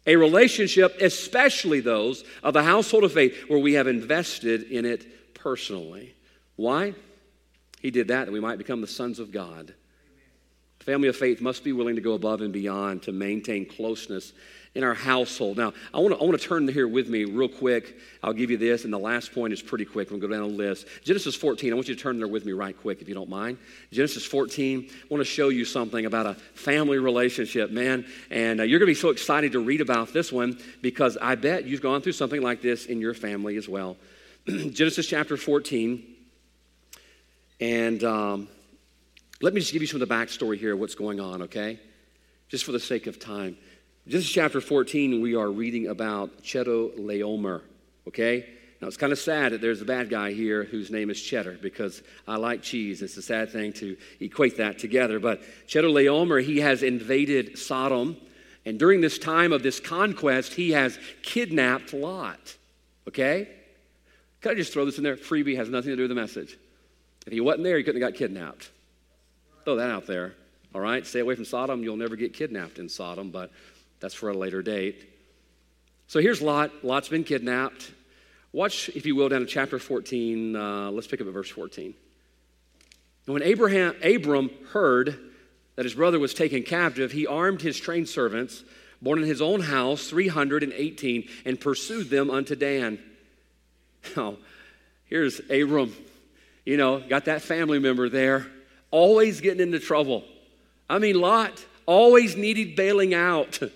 [0.06, 5.34] A relationship, especially those of the household of faith, where we have invested in it
[5.34, 6.14] personally.
[6.58, 6.94] Why?
[7.82, 9.74] He did that that we might become the sons of God.
[10.80, 14.34] The family of faith must be willing to go above and beyond to maintain closeness
[14.74, 15.58] in our household.
[15.58, 17.98] Now, I want to I want to turn here with me real quick.
[18.24, 20.10] I'll give you this, and the last point is pretty quick.
[20.10, 20.88] We'll go down the list.
[21.04, 21.72] Genesis 14.
[21.72, 23.60] I want you to turn there with me right quick, if you don't mind.
[23.92, 24.90] Genesis 14.
[24.90, 28.06] I want to show you something about a family relationship, man.
[28.32, 31.36] And uh, you're going to be so excited to read about this one because I
[31.36, 33.98] bet you've gone through something like this in your family as well.
[34.48, 36.11] Genesis chapter 14.
[37.62, 38.48] And um,
[39.40, 41.80] let me just give you some of the backstory here, of what's going on, okay?
[42.50, 43.56] Just for the sake of time.
[44.08, 47.62] Genesis chapter 14, we are reading about Chedorlaomer,
[48.08, 48.50] okay?
[48.82, 51.60] Now, it's kind of sad that there's a bad guy here whose name is Cheddar
[51.62, 53.04] because I like cheese.
[53.04, 55.20] It's a sad thing to equate that together.
[55.20, 58.18] But Chedorlaomer, he has invaded Sodom.
[58.66, 62.58] And during this time of this conquest, he has kidnapped Lot,
[63.08, 63.50] okay?
[64.42, 65.16] Can I just throw this in there?
[65.16, 66.58] Freebie has nothing to do with the message.
[67.26, 68.70] If he wasn't there, he couldn't have got kidnapped.
[69.64, 70.34] Throw that out there.
[70.74, 71.06] All right?
[71.06, 71.84] Stay away from Sodom.
[71.84, 73.52] You'll never get kidnapped in Sodom, but
[74.00, 75.08] that's for a later date.
[76.08, 76.84] So here's Lot.
[76.84, 77.92] Lot's been kidnapped.
[78.54, 80.56] Watch, if you will, down to chapter 14.
[80.56, 81.94] Uh, let's pick up at verse 14.
[83.28, 85.18] And when Abraham, Abram heard
[85.76, 88.64] that his brother was taken captive, he armed his trained servants,
[89.02, 93.00] born in his own house, 318, and pursued them unto Dan.
[94.18, 94.38] Now,
[95.06, 95.94] here's Abram
[96.66, 98.48] you know, got that family member there,
[98.92, 100.24] always getting into trouble.
[100.90, 103.60] I mean, Lot always needed bailing out.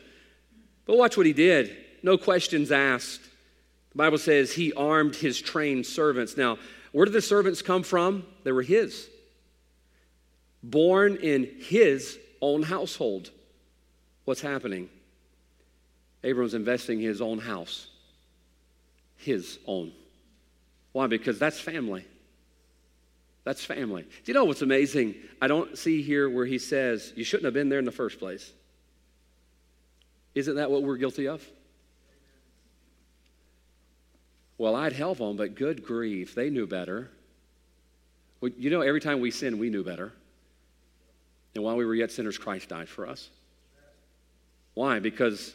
[0.85, 1.75] But watch what he did.
[2.03, 3.21] No questions asked.
[3.91, 6.37] The Bible says he armed his trained servants.
[6.37, 6.59] Now,
[6.91, 8.23] where did the servants come from?
[8.43, 9.09] They were his.
[10.61, 13.31] Born in his own household.
[14.25, 14.89] What's happening?
[16.23, 17.87] Abram's investing his own house.
[19.17, 19.91] His own.
[20.91, 21.07] Why?
[21.07, 22.05] Because that's family.
[23.45, 24.01] That's family.
[24.01, 25.15] Do you know what's amazing?
[25.41, 28.19] I don't see here where he says, You shouldn't have been there in the first
[28.19, 28.51] place.
[30.33, 31.47] Isn't that what we're guilty of?
[34.57, 37.09] Well, I'd help them, but good grief, they knew better.
[38.41, 40.11] Well, you know, every time we sin, we knew better.
[41.53, 43.29] And while we were yet sinners, Christ died for us.
[44.73, 44.99] Why?
[44.99, 45.53] Because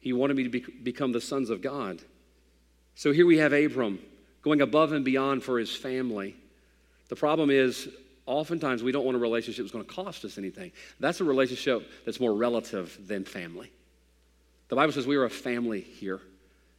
[0.00, 2.00] He wanted me to be, become the sons of God.
[2.96, 4.00] So here we have Abram
[4.42, 6.34] going above and beyond for his family.
[7.08, 7.88] The problem is,
[8.26, 10.72] oftentimes we don't want a relationship that's going to cost us anything.
[10.98, 13.70] That's a relationship that's more relative than family.
[14.68, 16.20] The Bible says we are a family here.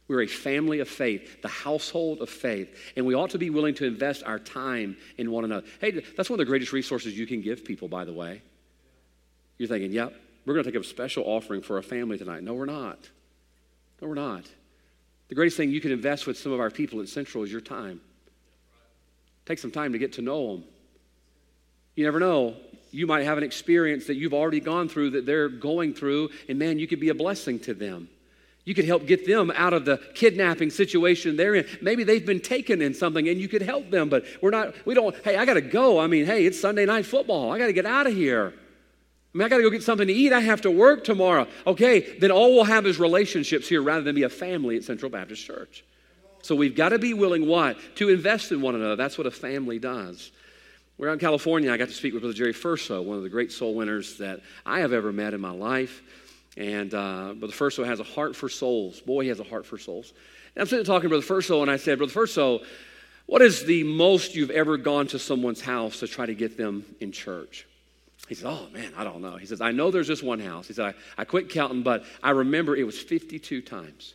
[0.08, 3.74] We're a family of faith, the household of faith, and we ought to be willing
[3.74, 5.66] to invest our time in one another.
[5.80, 8.40] Hey, that's one of the greatest resources you can give people, by the way.
[9.58, 10.14] You're thinking, yep,
[10.46, 12.42] we're going to take a special offering for a family tonight.
[12.42, 12.98] No, we're not.
[14.00, 14.44] No, we're not.
[15.28, 17.60] The greatest thing you can invest with some of our people at Central is your
[17.60, 18.00] time.
[19.48, 20.64] Take some time to get to know them.
[21.94, 22.54] You never know.
[22.90, 26.58] You might have an experience that you've already gone through that they're going through, and
[26.58, 28.10] man, you could be a blessing to them.
[28.66, 31.66] You could help get them out of the kidnapping situation they're in.
[31.80, 34.92] Maybe they've been taken in something and you could help them, but we're not, we
[34.92, 35.98] don't, hey, I got to go.
[35.98, 37.50] I mean, hey, it's Sunday night football.
[37.50, 38.52] I got to get out of here.
[38.54, 40.34] I mean, I got to go get something to eat.
[40.34, 41.46] I have to work tomorrow.
[41.66, 45.10] Okay, then all we'll have is relationships here rather than be a family at Central
[45.10, 45.84] Baptist Church.
[46.48, 47.76] So we've got to be willing what?
[47.96, 48.96] To invest in one another.
[48.96, 50.32] That's what a family does.
[50.96, 51.70] We're out in California.
[51.70, 54.40] I got to speak with Brother Jerry Furso, one of the great soul winners that
[54.64, 56.00] I have ever met in my life.
[56.56, 58.98] And uh, Brother Furso has a heart for souls.
[59.00, 60.14] Boy, he has a heart for souls.
[60.54, 62.64] And I'm sitting talking to Brother Furso, and I said, Brother Furso,
[63.26, 66.82] what is the most you've ever gone to someone's house to try to get them
[66.98, 67.66] in church?
[68.26, 69.36] He said, Oh, man, I don't know.
[69.36, 70.66] He says, I know there's just one house.
[70.66, 74.14] He said, I, I quit counting, but I remember it was 52 times.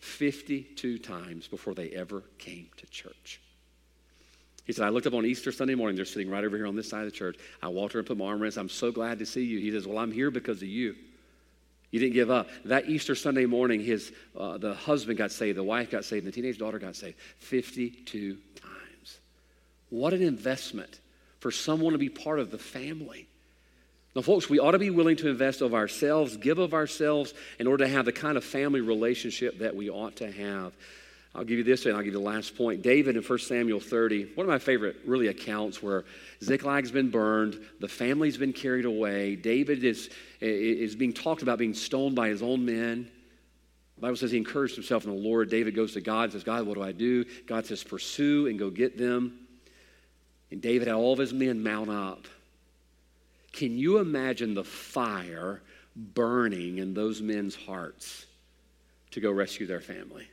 [0.00, 3.40] 52 times before they ever came to church.
[4.64, 5.96] He said, I looked up on Easter Sunday morning.
[5.96, 7.36] They're sitting right over here on this side of the church.
[7.62, 8.56] I walked over and put my arm around.
[8.56, 9.58] I'm so glad to see you.
[9.58, 10.94] He says, Well, I'm here because of you.
[11.90, 12.48] You didn't give up.
[12.66, 16.32] That Easter Sunday morning, his, uh, the husband got saved, the wife got saved, and
[16.32, 19.18] the teenage daughter got saved 52 times.
[19.88, 21.00] What an investment
[21.40, 23.26] for someone to be part of the family.
[24.14, 27.66] Now, folks, we ought to be willing to invest of ourselves, give of ourselves, in
[27.66, 30.72] order to have the kind of family relationship that we ought to have.
[31.32, 32.82] I'll give you this and I'll give you the last point.
[32.82, 36.04] David in 1 Samuel 30, one of my favorite, really, accounts where
[36.40, 41.74] Ziklag's been burned, the family's been carried away, David is, is being talked about being
[41.74, 43.08] stoned by his own men.
[43.94, 45.50] The Bible says he encouraged himself in the Lord.
[45.50, 47.24] David goes to God and says, God, what do I do?
[47.46, 49.46] God says, pursue and go get them.
[50.50, 52.26] And David had all of his men mount up.
[53.52, 55.60] Can you imagine the fire
[55.96, 58.26] burning in those men's hearts
[59.10, 60.28] to go rescue their family?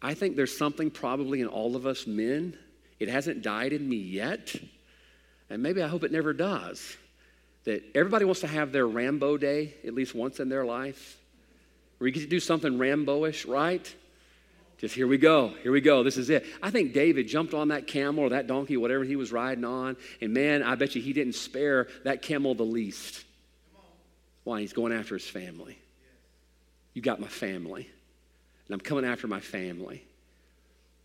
[0.00, 2.56] I think there's something probably in all of us men.
[2.98, 4.54] It hasn't died in me yet,
[5.50, 6.96] and maybe I hope it never does.
[7.64, 11.18] That everybody wants to have their Rambo day at least once in their life,
[11.98, 13.94] where you get to do something Rambo-ish, right?
[14.78, 16.44] Just here we go, here we go, this is it.
[16.62, 19.96] I think David jumped on that camel or that donkey, whatever he was riding on,
[20.20, 23.24] and man, I bet you he didn't spare that camel the least.
[24.44, 24.60] Why?
[24.60, 25.78] He's going after his family.
[26.92, 27.88] You got my family
[28.66, 30.04] and I'm coming after my family.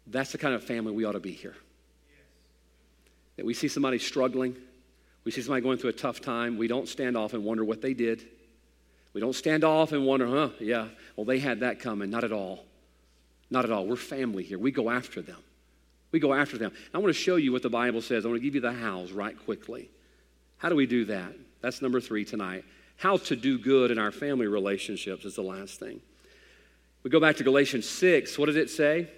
[0.07, 1.55] That's the kind of family we ought to be here.
[3.37, 4.55] That we see somebody struggling,
[5.23, 7.81] we see somebody going through a tough time, we don't stand off and wonder what
[7.81, 8.27] they did.
[9.13, 12.09] We don't stand off and wonder, huh, yeah, well, they had that coming.
[12.09, 12.65] Not at all.
[13.51, 13.85] Not at all.
[13.85, 14.57] We're family here.
[14.57, 15.37] We go after them.
[16.11, 16.71] We go after them.
[16.93, 18.25] I want to show you what the Bible says.
[18.25, 19.89] I want to give you the hows right quickly.
[20.57, 21.33] How do we do that?
[21.61, 22.63] That's number three tonight.
[22.97, 26.01] How to do good in our family relationships is the last thing.
[27.03, 28.37] We go back to Galatians 6.
[28.37, 29.09] What does it say?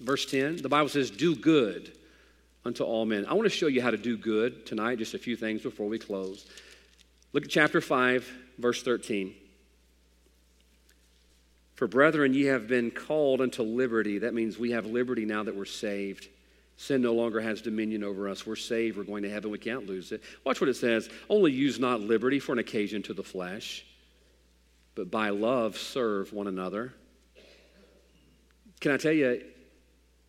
[0.00, 0.62] Verse 10.
[0.62, 1.92] The Bible says, Do good
[2.64, 3.26] unto all men.
[3.26, 5.88] I want to show you how to do good tonight, just a few things before
[5.88, 6.46] we close.
[7.32, 9.34] Look at chapter 5, verse 13.
[11.76, 14.18] For brethren, ye have been called unto liberty.
[14.18, 16.28] That means we have liberty now that we're saved.
[16.76, 18.46] Sin no longer has dominion over us.
[18.46, 18.98] We're saved.
[18.98, 19.50] We're going to heaven.
[19.50, 20.22] We can't lose it.
[20.44, 21.08] Watch what it says.
[21.30, 23.84] Only use not liberty for an occasion to the flesh
[24.96, 26.92] but by love serve one another.
[28.80, 29.42] Can I tell you,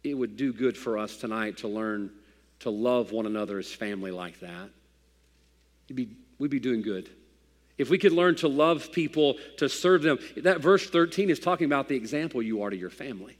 [0.04, 2.12] it would do good for us tonight to learn
[2.60, 4.70] to love one another as family like that.
[5.94, 7.10] Be, we'd be doing good.
[7.78, 11.66] If we could learn to love people, to serve them, that verse 13 is talking
[11.66, 13.38] about the example you are to your family.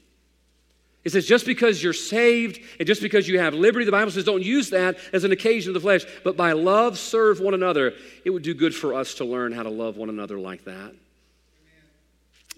[1.04, 4.24] It says, just because you're saved and just because you have liberty, the Bible says,
[4.24, 7.94] don't use that as an occasion of the flesh, but by love serve one another.
[8.24, 10.94] It would do good for us to learn how to love one another like that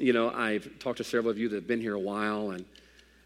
[0.00, 2.64] you know, I've talked to several of you that have been here a while and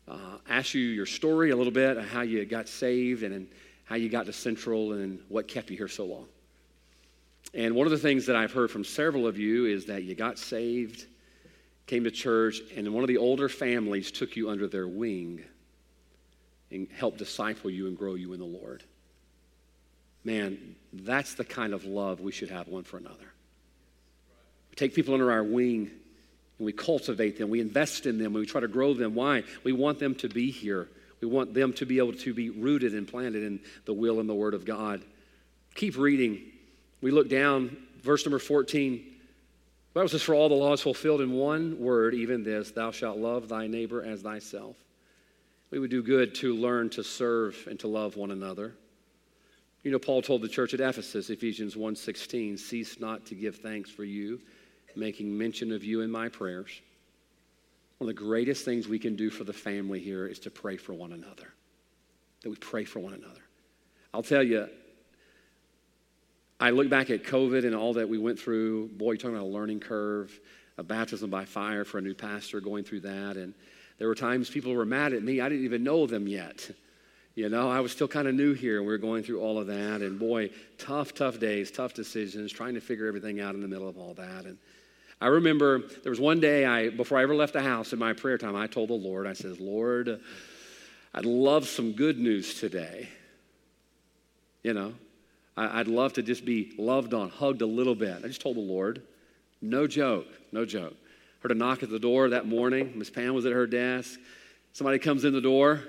[0.08, 3.46] uh, asked you your story a little bit, how you got saved and
[3.84, 6.26] how you got to Central and what kept you here so long.
[7.52, 10.14] And one of the things that I've heard from several of you is that you
[10.14, 11.06] got saved,
[11.86, 15.44] came to church, and one of the older families took you under their wing
[16.70, 18.82] and helped disciple you and grow you in the Lord.
[20.24, 23.32] Man, that's the kind of love we should have one for another.
[24.70, 25.90] We take people under our wing
[26.58, 27.50] and we cultivate them.
[27.50, 28.32] We invest in them.
[28.32, 29.14] We try to grow them.
[29.14, 29.44] Why?
[29.62, 30.88] We want them to be here.
[31.20, 34.28] We want them to be able to be rooted and planted in the will and
[34.28, 35.02] the word of God.
[35.74, 36.42] Keep reading.
[37.04, 38.92] We look down, verse number 14.
[38.94, 43.18] The Bible says, For all the laws fulfilled in one word, even this, thou shalt
[43.18, 44.74] love thy neighbor as thyself.
[45.70, 48.72] We would do good to learn to serve and to love one another.
[49.82, 53.90] You know, Paul told the church at Ephesus, Ephesians 1:16, cease not to give thanks
[53.90, 54.40] for you,
[54.96, 56.80] making mention of you in my prayers.
[57.98, 60.78] One of the greatest things we can do for the family here is to pray
[60.78, 61.52] for one another.
[62.40, 63.42] That we pray for one another.
[64.14, 64.70] I'll tell you,
[66.64, 68.88] I look back at COVID and all that we went through.
[68.88, 70.40] Boy, you're talking about a learning curve,
[70.78, 73.36] a baptism by fire for a new pastor going through that.
[73.36, 73.52] And
[73.98, 75.42] there were times people were mad at me.
[75.42, 76.70] I didn't even know them yet.
[77.34, 79.58] You know, I was still kind of new here and we were going through all
[79.58, 80.00] of that.
[80.00, 80.48] And boy,
[80.78, 84.14] tough, tough days, tough decisions, trying to figure everything out in the middle of all
[84.14, 84.46] that.
[84.46, 84.56] And
[85.20, 88.14] I remember there was one day I, before I ever left the house in my
[88.14, 90.18] prayer time, I told the Lord, I said, Lord,
[91.12, 93.10] I'd love some good news today.
[94.62, 94.94] You know,
[95.56, 98.16] I'd love to just be loved on, hugged a little bit.
[98.24, 99.02] I just told the Lord,
[99.62, 100.94] no joke, no joke.
[101.40, 102.92] Heard a knock at the door that morning.
[102.96, 104.18] Miss Pam was at her desk.
[104.72, 105.82] Somebody comes in the door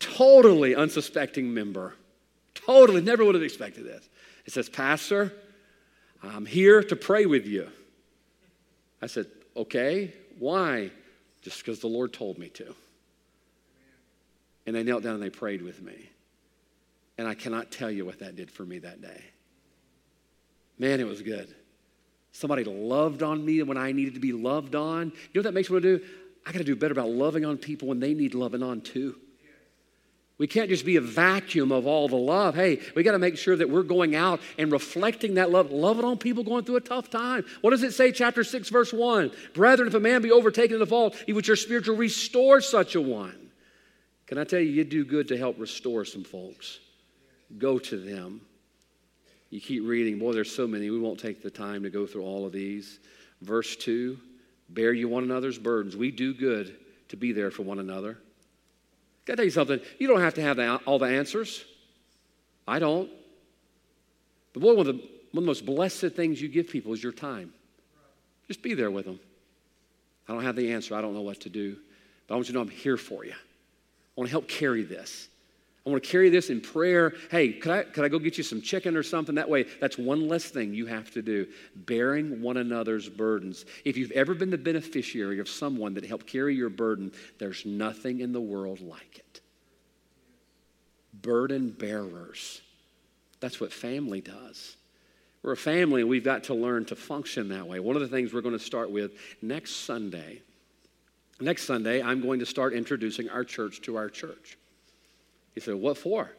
[0.00, 1.94] totally unsuspecting member.
[2.54, 4.08] Totally, never would have expected this.
[4.46, 5.32] It says, Pastor,
[6.22, 7.68] I'm here to pray with you.
[9.00, 9.26] I said,
[9.56, 10.90] Okay, why?
[11.42, 12.74] Just because the Lord told me to.
[14.66, 16.08] And they knelt down and they prayed with me.
[17.20, 19.22] And I cannot tell you what that did for me that day.
[20.78, 21.54] Man, it was good.
[22.32, 25.08] Somebody loved on me when I needed to be loved on.
[25.08, 26.04] You know what that makes me want to do?
[26.46, 29.16] I got to do better about loving on people when they need loving on too.
[30.38, 32.54] We can't just be a vacuum of all the love.
[32.54, 36.06] Hey, we got to make sure that we're going out and reflecting that love, loving
[36.06, 37.44] on people going through a tough time.
[37.60, 39.30] What does it say, chapter 6, verse 1?
[39.52, 42.94] Brethren, if a man be overtaken in the fault, he would your spiritual restore such
[42.94, 43.50] a one.
[44.26, 46.78] Can I tell you, you do good to help restore some folks.
[47.58, 48.40] Go to them.
[49.50, 50.18] You keep reading.
[50.18, 50.90] Boy, there's so many.
[50.90, 53.00] We won't take the time to go through all of these.
[53.42, 54.18] Verse 2
[54.68, 55.96] Bear you one another's burdens.
[55.96, 56.76] We do good
[57.08, 58.18] to be there for one another.
[59.28, 59.80] I tell you something?
[59.98, 61.64] You don't have to have the, all the answers.
[62.66, 63.08] I don't.
[64.52, 67.02] But boy, one of, the, one of the most blessed things you give people is
[67.02, 67.52] your time.
[68.48, 69.20] Just be there with them.
[70.28, 70.94] I don't have the answer.
[70.94, 71.76] I don't know what to do.
[72.26, 73.32] But I want you to know I'm here for you.
[73.32, 73.36] I
[74.16, 75.28] want to help carry this.
[75.86, 77.14] I want to carry this in prayer.
[77.30, 79.34] Hey, could I, could I go get you some chicken or something?
[79.34, 81.46] That way, that's one less thing you have to do.
[81.74, 83.64] Bearing one another's burdens.
[83.86, 88.20] If you've ever been the beneficiary of someone that helped carry your burden, there's nothing
[88.20, 89.40] in the world like it.
[91.14, 92.60] Burden bearers.
[93.40, 94.76] That's what family does.
[95.42, 97.80] We're a family, and we've got to learn to function that way.
[97.80, 100.42] One of the things we're going to start with next Sunday.
[101.40, 104.58] Next Sunday, I'm going to start introducing our church to our church.
[105.54, 106.30] He said, What for?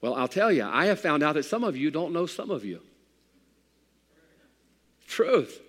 [0.00, 2.50] Well, I'll tell you, I have found out that some of you don't know some
[2.50, 2.80] of you.
[5.06, 5.60] Truth.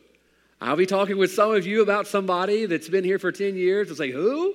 [0.62, 3.90] I'll be talking with some of you about somebody that's been here for 10 years.
[3.90, 4.54] It's say, who?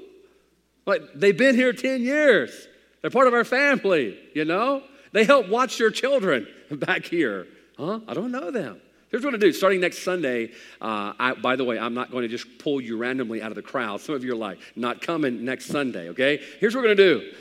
[0.85, 2.69] But they've been here 10 years.
[3.01, 4.83] They're part of our family, you know?
[5.13, 7.47] They help watch your children back here.
[7.79, 8.01] Huh?
[8.07, 8.81] I don't know them.
[9.11, 9.53] Here's what I do.
[9.53, 10.51] Starting next Sunday,
[10.81, 13.55] uh, I, by the way, I'm not going to just pull you randomly out of
[13.55, 14.01] the crowd.
[14.01, 16.43] Some of you are like, not coming next Sunday, okay?
[16.59, 17.33] Here's what we're going to do.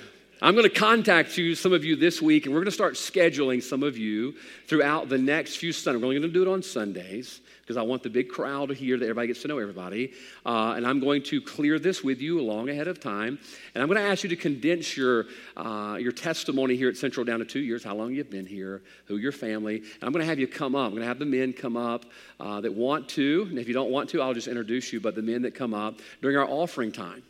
[0.42, 2.96] I'm going to contact you, some of you this week, and we're going to start
[2.96, 4.36] scheduling some of you
[4.68, 6.02] throughout the next few Sundays.
[6.02, 8.76] We're only going to do it on Sundays because I want the big crowd to
[8.76, 10.12] hear that everybody gets to know everybody.
[10.46, 13.40] Uh, and I'm going to clear this with you long ahead of time.
[13.74, 17.26] And I'm going to ask you to condense your, uh, your testimony here at Central
[17.26, 19.78] down to two years, how long you've been here, who your family.
[19.78, 20.88] And I'm going to have you come up.
[20.88, 22.06] I'm going to have the men come up
[22.42, 23.48] uh, that want to.
[23.50, 25.00] And if you don't want to, I'll just introduce you.
[25.00, 27.24] But the men that come up during our offering time.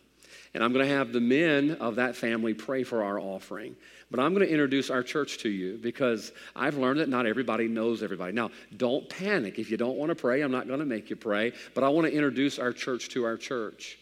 [0.53, 3.75] And I'm going to have the men of that family pray for our offering.
[4.11, 7.67] But I'm going to introduce our church to you because I've learned that not everybody
[7.67, 8.33] knows everybody.
[8.33, 9.57] Now, don't panic.
[9.57, 11.53] If you don't want to pray, I'm not going to make you pray.
[11.73, 13.97] But I want to introduce our church to our church.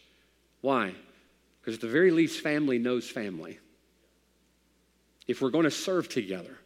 [0.59, 0.93] Why?
[1.61, 3.59] Because at the very least, family knows family.
[5.27, 6.57] If we're going to serve together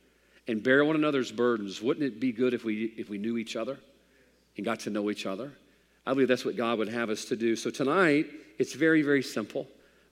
[0.47, 3.55] and bear one another's burdens, wouldn't it be good if we, if we knew each
[3.55, 3.77] other
[4.57, 5.51] and got to know each other?
[6.07, 7.55] I believe that's what God would have us to do.
[7.55, 8.27] So tonight,
[8.57, 9.67] it's very, very simple.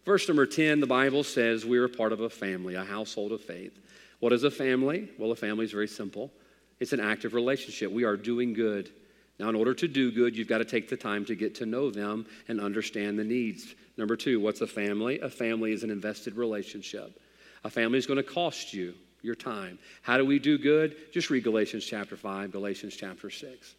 [0.06, 3.80] Verse number 10, the Bible says we're part of a family, a household of faith.
[4.20, 5.10] What is a family?
[5.18, 6.32] Well, a family is very simple
[6.80, 7.92] it's an active relationship.
[7.92, 8.92] We are doing good.
[9.40, 11.66] Now, in order to do good, you've got to take the time to get to
[11.66, 13.74] know them and understand the needs.
[13.98, 15.20] Number two, what's a family?
[15.22, 17.20] A family is an invested relationship.
[17.64, 19.80] A family is going to cost you your time.
[20.02, 21.14] How do we do good?
[21.14, 23.76] Just read Galatians chapter 5, Galatians chapter 6.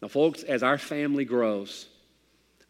[0.00, 1.86] Now, folks, as our family grows,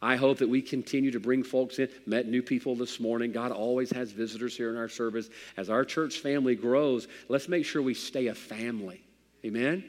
[0.01, 1.87] I hope that we continue to bring folks in.
[2.07, 3.31] Met new people this morning.
[3.31, 5.29] God always has visitors here in our service.
[5.57, 9.03] As our church family grows, let's make sure we stay a family.
[9.45, 9.83] Amen?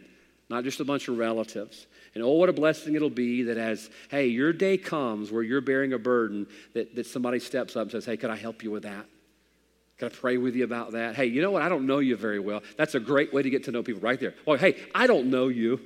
[0.50, 1.86] Not just a bunch of relatives.
[2.14, 5.62] And oh, what a blessing it'll be that as, hey, your day comes where you're
[5.62, 8.70] bearing a burden, that, that somebody steps up and says, hey, could I help you
[8.70, 9.06] with that?
[9.96, 11.14] Can I pray with you about that?
[11.14, 11.62] Hey, you know what?
[11.62, 12.62] I don't know you very well.
[12.76, 14.34] That's a great way to get to know people right there.
[14.44, 15.80] Well, hey, I don't know you.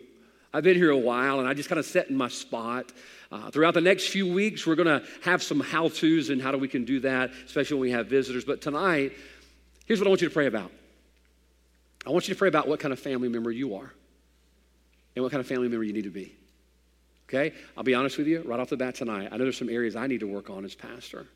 [0.53, 2.93] I've been here a while and I just kind of set in my spot.
[3.31, 6.53] Uh, throughout the next few weeks, we're going to have some how to's and how
[6.53, 8.45] do we can do that, especially when we have visitors.
[8.45, 9.13] But tonight,
[9.85, 10.71] here's what I want you to pray about
[12.07, 13.93] I want you to pray about what kind of family member you are
[15.17, 16.37] and what kind of family member you need to be.
[17.29, 17.53] Okay?
[17.77, 19.29] I'll be honest with you right off the bat tonight.
[19.33, 21.27] I know there's some areas I need to work on as pastor.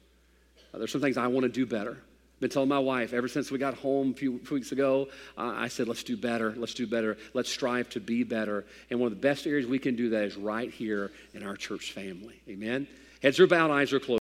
[0.73, 1.99] Uh, there's some things I want to do better
[2.41, 5.09] been telling my wife ever since we got home a few, weeks ago.
[5.37, 6.55] Uh, I said, let's do better.
[6.57, 7.19] Let's do better.
[7.35, 8.65] Let's strive to be better.
[8.91, 11.57] And one of the best areas we can do that is right here in our
[11.57, 12.41] church family.
[12.49, 12.89] Amen.
[13.23, 14.19] Heads are bowed, eyes are closed.